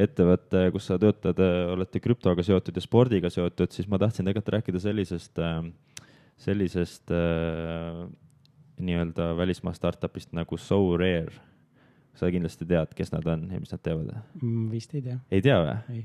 [0.00, 4.56] ettevõte, kus sa töötad, eh, olete krüptoga seotud ja spordiga seotud, siis ma tahtsin tegelikult
[4.56, 6.10] rääkida sellisest, eh,
[6.42, 7.12] sellisest
[8.82, 11.51] nii-öelda välismaa startup'ist nagu So Rare
[12.18, 14.10] sa kindlasti tead, kes nad on ja mis nad teevad
[14.40, 14.66] mm,?
[14.72, 15.18] vist ei tea.
[15.32, 16.02] ei tea või?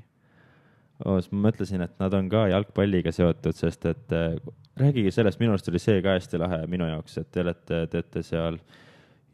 [1.04, 1.20] oh,.
[1.20, 4.38] siis ma mõtlesin, et nad on ka jalgpalliga seotud, sest et äh,
[4.80, 8.24] räägige sellest, minu arust oli see ka hästi lahe minu jaoks, et te olete, teete
[8.26, 8.60] seal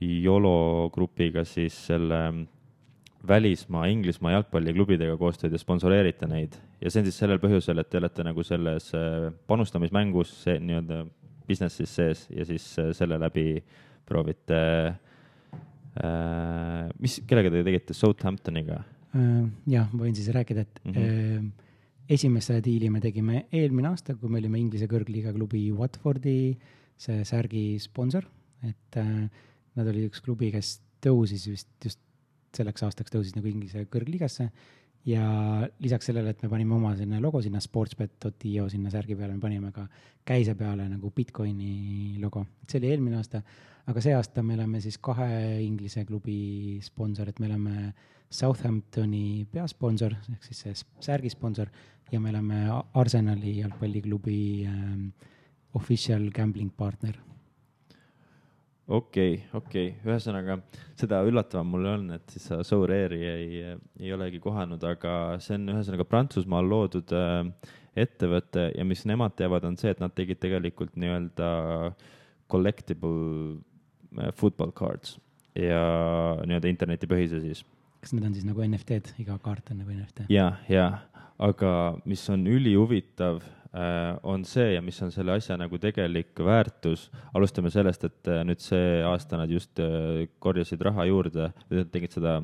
[0.04, 2.20] YOLO grupiga siis selle
[3.28, 6.58] välismaa, Inglismaa jalgpalliklubidega koostööd ja sponsoreerite neid.
[6.82, 11.06] ja see on siis sellel põhjusel, et te olete nagu selles äh, panustamismängus nii-öelda
[11.48, 13.64] business'is sees ja siis äh, selle läbi
[14.08, 15.02] proovite äh,,
[16.02, 18.80] mis, kellega te tegite, Southamptoniga?
[19.14, 21.50] Äh, jah, võin siis rääkida, et mm -hmm.
[22.10, 26.58] esimese diili me tegime eelmine aasta, kui me olime Inglise kõrgliiga klubi Watfordi
[26.98, 28.26] see särgi sponsor,
[28.64, 29.30] et äh,
[29.76, 32.00] nad olid üks klubi, kes tõusis vist just
[32.54, 34.50] selleks aastaks tõusis nagu Inglise kõrgliigasse
[35.06, 39.44] ja lisaks sellele, et me panime oma sinna logo sinna sportsbet.io sinna särgi peale, me
[39.44, 39.86] panime ka
[40.26, 43.44] käise peale nagu Bitcoini logo, see oli eelmine aasta.
[43.86, 47.94] aga see aasta me oleme siis kahe Inglise klubi sponsor, et me oleme
[48.34, 50.74] Southamptoni peasponsor ehk siis see
[51.04, 51.70] särgi sponsor
[52.12, 55.08] ja me oleme Arsenali jalgpalliklubi ähm,
[55.74, 57.20] official gambling partner
[58.88, 60.58] okei okay,, okei okay., ühesõnaga
[61.00, 63.62] seda üllatavam mul on, et siis sa Souraire'i ei,
[64.02, 69.66] ei olegi kohanud, aga see on ühesõnaga Prantsusmaal loodud äh, ettevõte ja mis nemad teevad,
[69.70, 71.50] on see, et nad tegid tegelikult nii-öelda
[72.52, 73.60] collectible
[74.20, 75.18] äh, football cards
[75.56, 75.84] ja
[76.44, 77.64] nii-öelda internetipõhise siis.
[78.04, 80.28] kas need on siis nagu NFT-d, iga kaart on nagu NFT?
[80.34, 80.90] ja, ja,
[81.40, 81.74] aga
[82.06, 83.42] mis on ülihuvitav
[83.74, 87.08] Äh, on see ja mis on selle asja nagu tegelik väärtus.
[87.34, 91.48] alustame sellest, et äh, nüüd see aasta nad just äh, korjasid raha juurde,
[91.90, 92.36] tegid seda,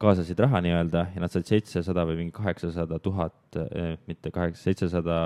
[0.00, 3.58] kaasasid raha nii-öelda ja nad said seitsesada või mingi kaheksasada tuhat,
[4.08, 5.18] mitte kaheksa, seitsesada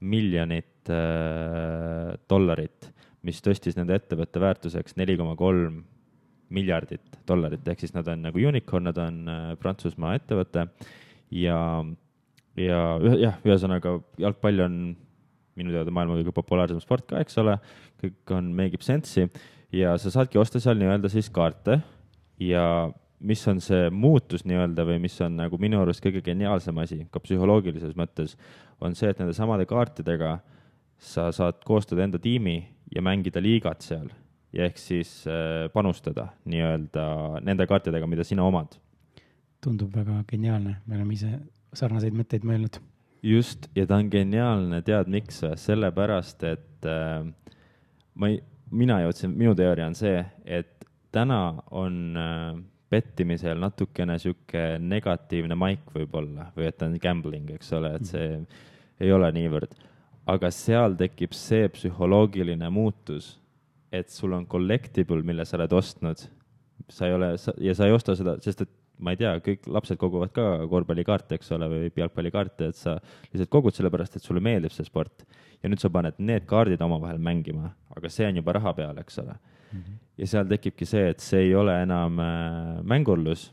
[0.00, 0.88] miljonit
[2.30, 2.88] dollarit,
[3.26, 5.82] mis tõstis nende ettevõtte väärtuseks neli koma kolm
[6.54, 9.20] miljardit dollarit, ehk siis nad on nagu unicorn, nad on
[9.60, 10.68] Prantsusmaa ettevõte
[11.34, 11.58] ja
[12.58, 14.76] ja ühe, jah, ühesõnaga jalgpall on
[15.58, 17.56] minu teada maailma kõige populaarsem sport ka, eks ole,
[18.02, 19.26] kõik on, meeldib sensi.
[19.74, 21.80] Ja sa saadki osta seal nii-öelda siis kaarte.
[22.42, 22.90] Ja
[23.24, 27.22] mis on see muutus nii-öelda või mis on nagu minu arust kõige geniaalsem asi ka
[27.22, 28.34] psühholoogilises mõttes,
[28.82, 30.36] on see, et nende samade kaartidega
[31.00, 32.60] sa saad koostada enda tiimi
[32.94, 34.10] ja mängida liigat seal.
[34.54, 37.06] Ja ehk siis äh, panustada nii-öelda
[37.42, 38.76] nende kaartidega, mida sina omad.
[39.64, 41.30] Tundub väga geniaalne, me oleme ise
[41.74, 42.80] sarnaseid mõtteid mõelnud.
[43.24, 47.24] just, ja ta on geniaalne, tead miks sellepärast, et äh,
[48.14, 50.84] ma ei, mina jõudsin, minu teooria on see, et
[51.14, 51.40] täna
[51.72, 52.60] on äh,
[52.92, 58.28] pettimisel natukene sihuke negatiivne maik võib-olla või et ta on gambling, eks ole, et see
[58.36, 58.62] mm.
[59.06, 59.74] ei ole niivõrd.
[60.26, 63.34] aga seal tekib see psühholoogiline muutus,
[63.92, 66.28] et sul on collectible, mille sa oled ostnud.
[66.88, 68.72] sa ei ole, ja sa ei osta seda, sest et
[69.04, 72.96] ma ei tea, kõik lapsed koguvad ka korvpallikaarte, eks ole, või jalgpallikaarte, et sa
[73.30, 75.26] lihtsalt kogud sellepärast, et sulle meeldib see sport.
[75.62, 79.18] ja nüüd sa paned need kaardid omavahel mängima, aga see on juba raha peal, eks
[79.22, 79.78] ole mm.
[79.78, 80.00] -hmm.
[80.18, 83.52] ja seal tekibki see, et see ei ole enam äh, mängurlus,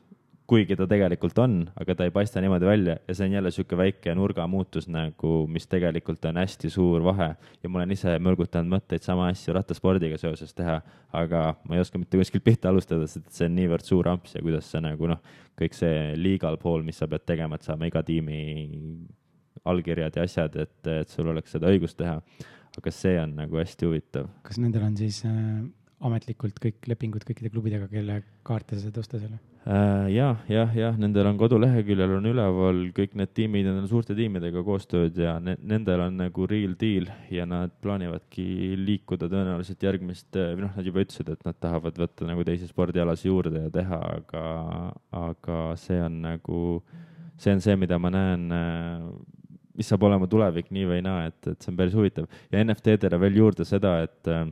[0.52, 3.78] kuigi ta tegelikult on, aga ta ei paista niimoodi välja ja see on jälle niisugune
[3.80, 7.30] väike nurgamuutus nagu, mis tegelikult on hästi suur vahe.
[7.64, 10.82] ja ma olen ise mõlgutanud mõtteid sama asju rattaspordiga seoses teha,
[11.16, 14.44] aga ma ei oska mitte kuskilt pihta alustada, sest see on niivõrd suur amps ja
[14.44, 15.24] kuidas see nagu noh,
[15.60, 18.42] kõik see legal pool, mis sa pead tegema, et saama iga tiimi
[19.72, 22.20] allkirjad ja asjad, et, et sul oleks seda õigust teha.
[22.78, 24.28] aga see on nagu hästi huvitav.
[24.44, 25.64] kas nendel on siis äh,
[26.08, 29.34] ametlikult kõik lepingud kõikide klubidega, kelle kaarte sa saad osta seal?
[29.62, 34.16] Äh, jah, jah, jah, nendel on koduleheküljel on üleval kõik need tiimid, nendel on suurte
[34.18, 38.46] tiimidega koostööd ja ne, nendel on nagu real deal ja nad plaanivadki
[38.80, 43.30] liikuda tõenäoliselt järgmist, või noh, nad juba ütlesid, et nad tahavad võtta nagu teisi spordialasid
[43.30, 44.46] juurde ja teha, aga,
[45.22, 46.64] aga see on nagu,
[47.38, 48.50] see on see, mida ma näen,
[49.78, 53.22] mis saab olema tulevik nii või naa, et, et see on päris huvitav ja NFT-dele
[53.22, 54.48] veel juurde seda, et äh,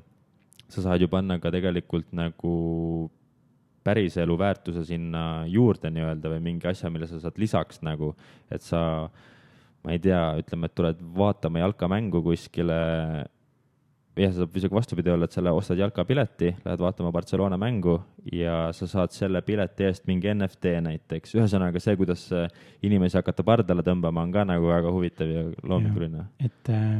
[0.69, 3.09] sa saad ju panna ka tegelikult nagu
[3.85, 8.11] päriselu väärtuse sinna juurde nii-öelda või mingi asja, mille sa saad lisaks nagu,
[8.51, 8.81] et sa,
[9.85, 12.79] ma ei tea, ütleme, et tuled vaatama jalkamängu kuskile.
[14.19, 18.01] jah, see saab isegi vastupidi olla, et sa ostad jalkapileti, lähed vaatama Barcelona mängu
[18.35, 21.37] ja sa saad selle pileti eest mingi NFT näiteks.
[21.39, 22.27] ühesõnaga see, kuidas
[22.83, 26.27] inimesi hakata pardale tõmbama, on ka nagu väga huvitav ja loominguline.
[26.43, 26.99] et äh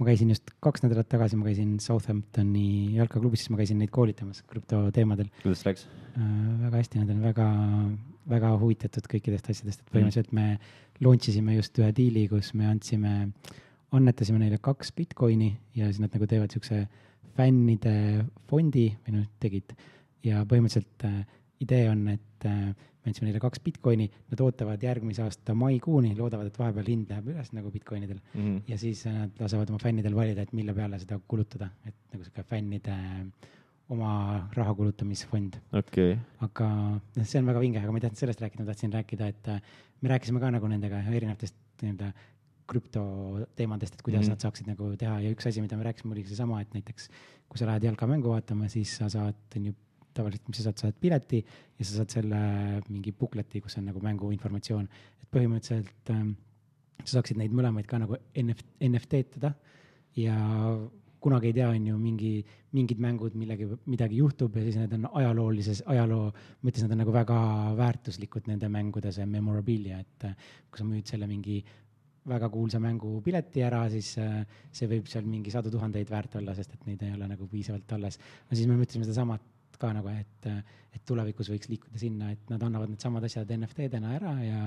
[0.00, 4.40] ma käisin just kaks nädalat tagasi, ma käisin Southamptoni jalkaklubis, siis ma käisin neid koolitamas
[4.48, 5.28] krüptoteemadel.
[5.42, 5.84] kuidas läks
[6.16, 6.30] äh,?
[6.64, 7.48] väga hästi, nad on väga,
[8.32, 10.46] väga huvitatud kõikidest asjadest, et põhimõtteliselt me
[11.04, 13.14] launch isime just ühe diili, kus me andsime,
[13.96, 16.86] annetasime neile kaks Bitcoini ja siis nad nagu teevad siukse
[17.36, 17.94] fännide
[18.48, 19.76] fondi või noh, tegid
[20.24, 21.20] ja põhimõtteliselt äh,
[21.60, 26.50] idee on, et äh, me andsime neile kaks Bitcoini, nad ootavad järgmise aasta maikuuni, loodavad,
[26.50, 28.40] et vahepeal hind läheb üles nagu Bitcoinidel mm.
[28.40, 28.60] -hmm.
[28.68, 32.24] ja siis äh, nad lasevad oma fännidel valida, et mille peale seda kulutada, et nagu
[32.24, 32.96] sihuke fännide
[33.90, 36.16] oma raha kulutamisfond okay..
[36.40, 36.68] aga
[37.16, 39.48] noh, see on väga vinge, aga ma ei tahtnud sellest rääkida, ma tahtsin rääkida, et
[39.48, 39.62] äh,
[40.00, 42.12] me rääkisime ka nagu nendega erinevatest nii-öelda
[42.70, 44.36] krüptoteemadest, et kuidas mm -hmm.
[44.36, 47.08] nad saaksid nagu teha ja üks asi, mida me rääkisime, oli seesama, et näiteks
[47.50, 49.74] kui sa lähed jalkamängu vaatama, siis sa saad, on ju,
[50.16, 52.40] tavaliselt, mis sa saad, sa saad pileti ja sa saad selle
[52.88, 54.88] mingi bukleti, kus on nagu mängu informatsioon.
[55.22, 56.32] et põhimõtteliselt ähm,
[57.04, 59.54] sa saaksid neid mõlemaid ka nagu NF, NFT-tada
[60.18, 60.36] ja
[61.20, 62.30] kunagi ei tea, on ju, mingi,
[62.76, 66.30] mingid mängud, millegi, midagi juhtub ja siis need on ajaloolises, ajaloo
[66.64, 67.36] mõttes nad on nagu väga
[67.76, 71.60] väärtuslikud nende mängude see memorabilia, et äh, kui sa müüd selle mingi
[72.30, 74.42] väga kuulsa mängu pileti ära, siis äh,
[74.72, 77.96] see võib seal mingi sadu tuhandeid väärt olla, sest et neid ei ole nagu piisavalt
[77.96, 78.18] alles.
[78.48, 79.38] no siis me mõtlesime sedasama
[79.80, 80.48] ka nagu, et,
[80.94, 84.62] et tulevikus võiks liikuda sinna, et nad annavad needsamad asjad NFT-dena ära ja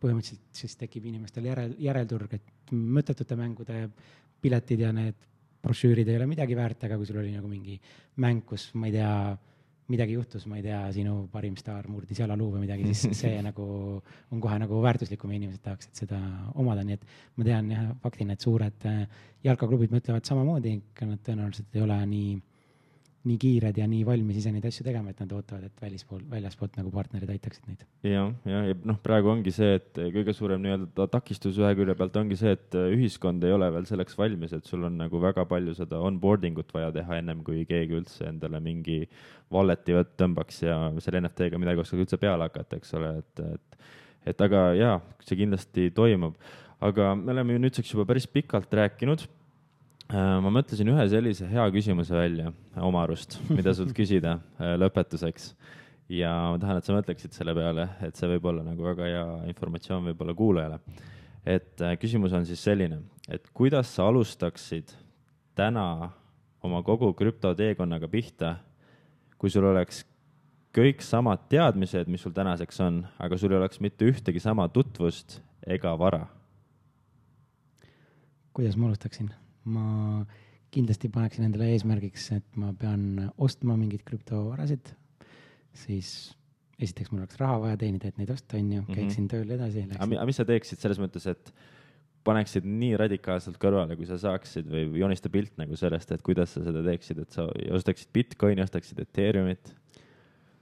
[0.00, 3.86] põhimõtteliselt siis tekib inimestel järel, järelturg, et mõttetute mängude
[4.42, 5.26] piletid ja need
[5.66, 7.76] brošüürid ei ole midagi väärt, aga kui sul oli nagu mingi
[8.22, 9.12] mäng, kus ma ei tea,
[9.92, 13.66] midagi juhtus, ma ei tea, sinu parim staar murdis jalaluu või midagi, siis see nagu
[14.34, 16.18] on kohe nagu väärtuslikum ja inimesed tahaksid seda
[16.58, 17.06] omada, nii et
[17.38, 19.02] ma tean jah, faktina, et suured äh,
[19.46, 20.76] jalkaklubid mõtlevad samamoodi,
[21.06, 22.34] nad tõenäoliselt ei ole nii
[23.26, 26.76] nii kiired ja nii valmis ise neid asju tegema, et nad ootavad, et välispool, väljaspoolt
[26.78, 27.84] nagu partnerid aitaksid neid.
[28.06, 32.18] jah, ja, ja noh, praegu ongi see, et kõige suurem nii-öelda takistus ühe külje pealt
[32.20, 35.74] ongi see, et ühiskond ei ole veel selleks valmis, et sul on nagu väga palju
[35.78, 39.02] seda onboarding ut vaja teha ennem kui keegi üldse endale mingi
[39.52, 43.88] wallet'i tõmbaks ja selle NFT-ga midagi oskaks üldse peale hakata, eks ole, et, et,
[44.32, 46.38] et aga jaa, see kindlasti toimub.
[46.86, 49.35] aga me oleme ju nüüdseks juba päris pikalt rääkinud Äh,
[50.12, 55.54] ma mõtlesin ühe sellise hea küsimuse välja oma arust, mida sult küsida äh, lõpetuseks.
[56.12, 59.24] ja ma tahan, et sa mõtleksid selle peale, et see võib olla nagu väga hea
[59.50, 60.78] informatsioon võib-olla kuulajale.
[61.44, 64.94] et äh, küsimus on siis selline, et kuidas sa alustaksid
[65.58, 66.12] täna
[66.62, 68.56] oma kogu krüptoteekonnaga pihta,
[69.38, 70.04] kui sul oleks
[70.76, 75.40] kõik samad teadmised, mis sul tänaseks on, aga sul ei oleks mitte ühtegi sama tutvust
[75.66, 76.26] ega vara?
[78.56, 79.34] kuidas ma alustaksin?
[79.66, 80.24] Ma
[80.74, 84.92] kindlasti paneksin endale eesmärgiks, et ma pean ostma mingeid krüptovarasid,
[85.76, 86.10] siis
[86.82, 88.92] esiteks mul oleks raha vaja teenida, et neid osta, on ju, mhm.
[88.92, 89.32] käiksin mm -hmm.
[89.32, 89.86] tööl edasi.
[89.98, 91.52] aga mis sa teeksid selles mõttes, et
[92.26, 96.62] paneksid nii radikaalselt kõrvale, kui sa saaksid või joonista pilt nagu sellest, et kuidas sa
[96.64, 97.46] seda teeksid, et sa
[97.78, 99.74] ostaksid Bitcoini, ostaksid Ethereumit?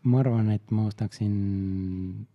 [0.05, 2.26] ma arvan, et ma ostaksin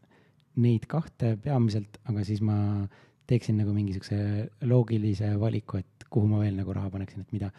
[0.60, 2.88] neid kahte peamiselt, aga siis ma
[3.30, 4.18] teeksin nagu mingi siukse
[4.70, 7.52] loogilise valiku, et kuhu ma veel nagu raha paneksin, et mida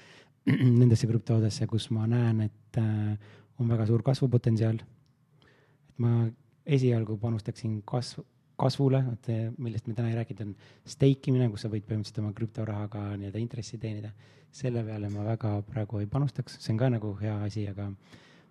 [0.80, 3.14] nendesse krüptodesse, kus ma näen, et äh,
[3.60, 4.80] on väga suur kasvupotentsiaal.
[4.80, 6.26] et ma
[6.66, 8.24] esialgu panustaksin kasv,
[8.60, 12.34] kasvule, et millest me täna ei rääkinud, on stake imine, kus sa võid põhimõtteliselt oma
[12.36, 14.12] krüptorahaga nii-öelda intressi teenida.
[14.50, 17.84] selle peale ma väga praegu ei panustaks, see on ka nagu hea asi, aga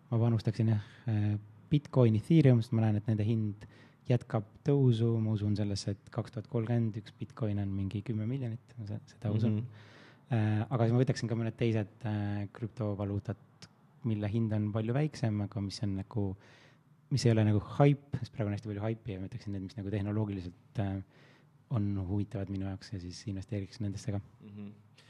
[0.09, 1.33] ma panustaksin jah, äh,
[1.69, 3.67] Bitcoin, Ethereum, sest ma näen, et nende hind
[4.09, 8.75] jätkab tõusu, ma usun sellesse, et kaks tuhat kolmkümmend üks Bitcoin on mingi kümme miljonit,
[8.85, 9.59] seda usun mm.
[9.59, 9.87] -hmm
[10.29, 13.67] Äh, aga siis ma võtaksin ka mõned teised äh, krüptovaluutad,
[14.05, 16.25] mille hind on palju väiksem, aga mis on nagu,
[17.09, 19.65] mis ei ole nagu haip, sest praegu on hästi palju haipi ja ma ütleksin need,
[19.65, 20.99] mis nagu tehnoloogiliselt äh,
[21.73, 24.53] on huvitavad minu jaoks ja siis investeeriks nendesse ka mm.
[24.53, 25.03] -hmm.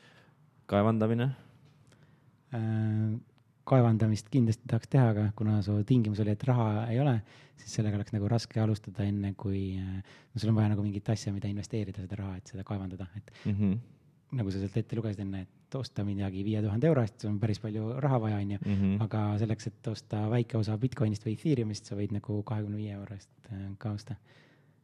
[0.71, 1.29] kaevandamine?
[3.69, 7.19] Kaevandamist kindlasti tahaks teha, aga kuna su tingimus oli, et raha ei ole,
[7.59, 11.33] siis sellega oleks nagu raske alustada, enne kui, no sul on vaja nagu mingit asja,
[11.35, 13.55] mida investeerida, seda raha, et seda kaevandada, et mm.
[13.55, 13.79] -hmm
[14.37, 17.39] nagu sa sealt ette lugesid enne, et osta midagi viie tuhande euro eest, sul on
[17.41, 18.59] päris palju raha vaja, onju.
[18.65, 19.01] Mhm.
[19.05, 23.17] aga selleks, et osta väike osa Bitcoinist või Ethereumist, sa võid nagu kahekümne viie euro
[23.17, 24.17] eest äh, ka osta.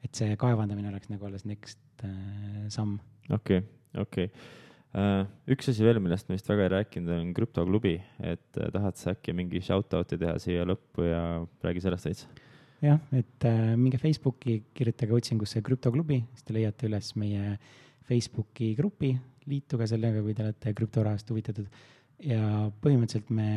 [0.06, 3.00] et see kaevandamine oleks nagu alles next äh, samm.
[3.30, 4.65] okei okay,, okei okay.
[4.96, 8.96] Uh, üks asi veel, millest me vist väga ei rääkinud, on krüptoklubi, et uh, tahad
[8.96, 11.22] sa äkki mingi shout-out'i teha siia lõppu ja
[11.66, 12.28] räägi sellest veits?
[12.80, 17.58] jah, et uh, minge Facebooki, kirjutage otsingusse krüptoklubi, siis te leiate üles meie
[18.08, 19.12] Facebooki grupi,
[19.52, 21.68] liituge sellega, kui te olete krüptorahast huvitatud.
[22.24, 23.50] ja põhimõtteliselt me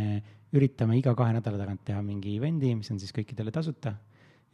[0.58, 3.94] üritame iga kahe nädala tagant teha mingi event'i, mis on siis kõikidele tasuta.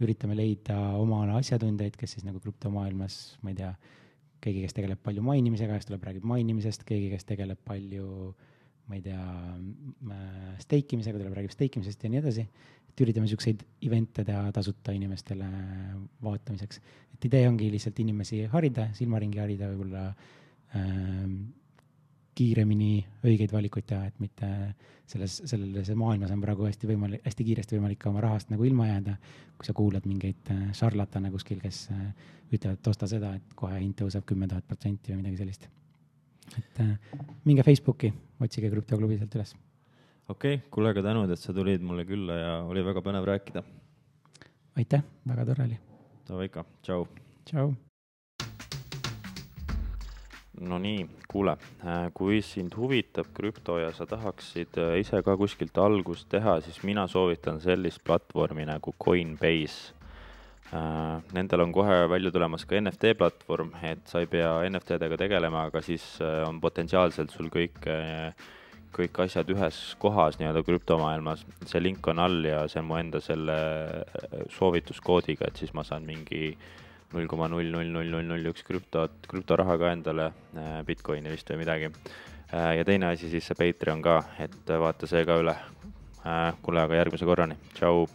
[0.05, 3.73] üritame leida oma ala asjatundjaid, kes siis nagu krüptomaailmas, ma ei tea,
[4.45, 8.35] keegi, kes tegeleb palju mainimisega, siis tuleb, räägib mainimisest, keegi, kes tegeleb palju
[8.89, 9.25] ma ei tea,
[10.61, 12.47] stake imisega, tuleb, räägib stake imisest ja nii edasi.
[12.95, 15.49] et üritame siukseid event'e teha tasuta inimestele
[16.23, 16.81] vaatamiseks.
[17.15, 20.05] et idee ongi lihtsalt inimesi harida, silmaringi harida, võib-olla
[20.77, 21.39] ähm,
[22.35, 24.49] kiiremini õigeid valikuid teha, et mitte
[25.07, 28.89] selles, selles maailmas on praegu hästi võimalik, hästi kiiresti võimalik ka oma rahast nagu ilma
[28.89, 29.17] jääda.
[29.55, 32.09] kui sa kuulad mingeid äh, šarlatane kuskil, kes äh,
[32.51, 35.69] ütlevad, et osta seda, et kohe hind tõuseb kümme tuhat protsenti või midagi sellist.
[36.59, 36.99] et äh,
[37.45, 39.55] minge Facebooki, otsige krüptoklubi sealt üles.
[40.29, 43.63] okei okay,, kuule, aga tänud, et sa tulid mulle külla ja oli väga põnev rääkida.
[44.77, 45.81] aitäh, väga tore oli.
[46.29, 47.09] Davai ikka, tšau.
[47.45, 47.75] tšau
[50.61, 55.79] no nii, kuule, äh, kui sind huvitab krüpto ja sa tahaksid äh, ise ka kuskilt
[55.81, 59.95] algust teha, siis mina soovitan sellist platvormi nagu Coinbase.
[60.75, 65.67] Äh, nendel on kohe välja tulemas ka NFT platvorm, et sa ei pea NFT-dega tegelema,
[65.71, 66.05] aga siis
[66.47, 67.83] on potentsiaalselt sul kõik,
[68.95, 71.45] kõik asjad ühes kohas nii-öelda krüptomaailmas.
[71.67, 73.59] see link on all ja see on mu enda selle
[74.55, 76.55] soovituskoodiga, et siis ma saan mingi
[77.15, 81.51] null koma null null null null null üks krüptot, krüptoraha ka endale, äh, Bitcoini vist
[81.53, 81.93] või midagi.
[82.51, 85.57] Äh, ja teine asi siis see Patreon ka, et vaata see ka üle.
[86.25, 88.07] Äh, kuule, aga järgmise korrani, tšau.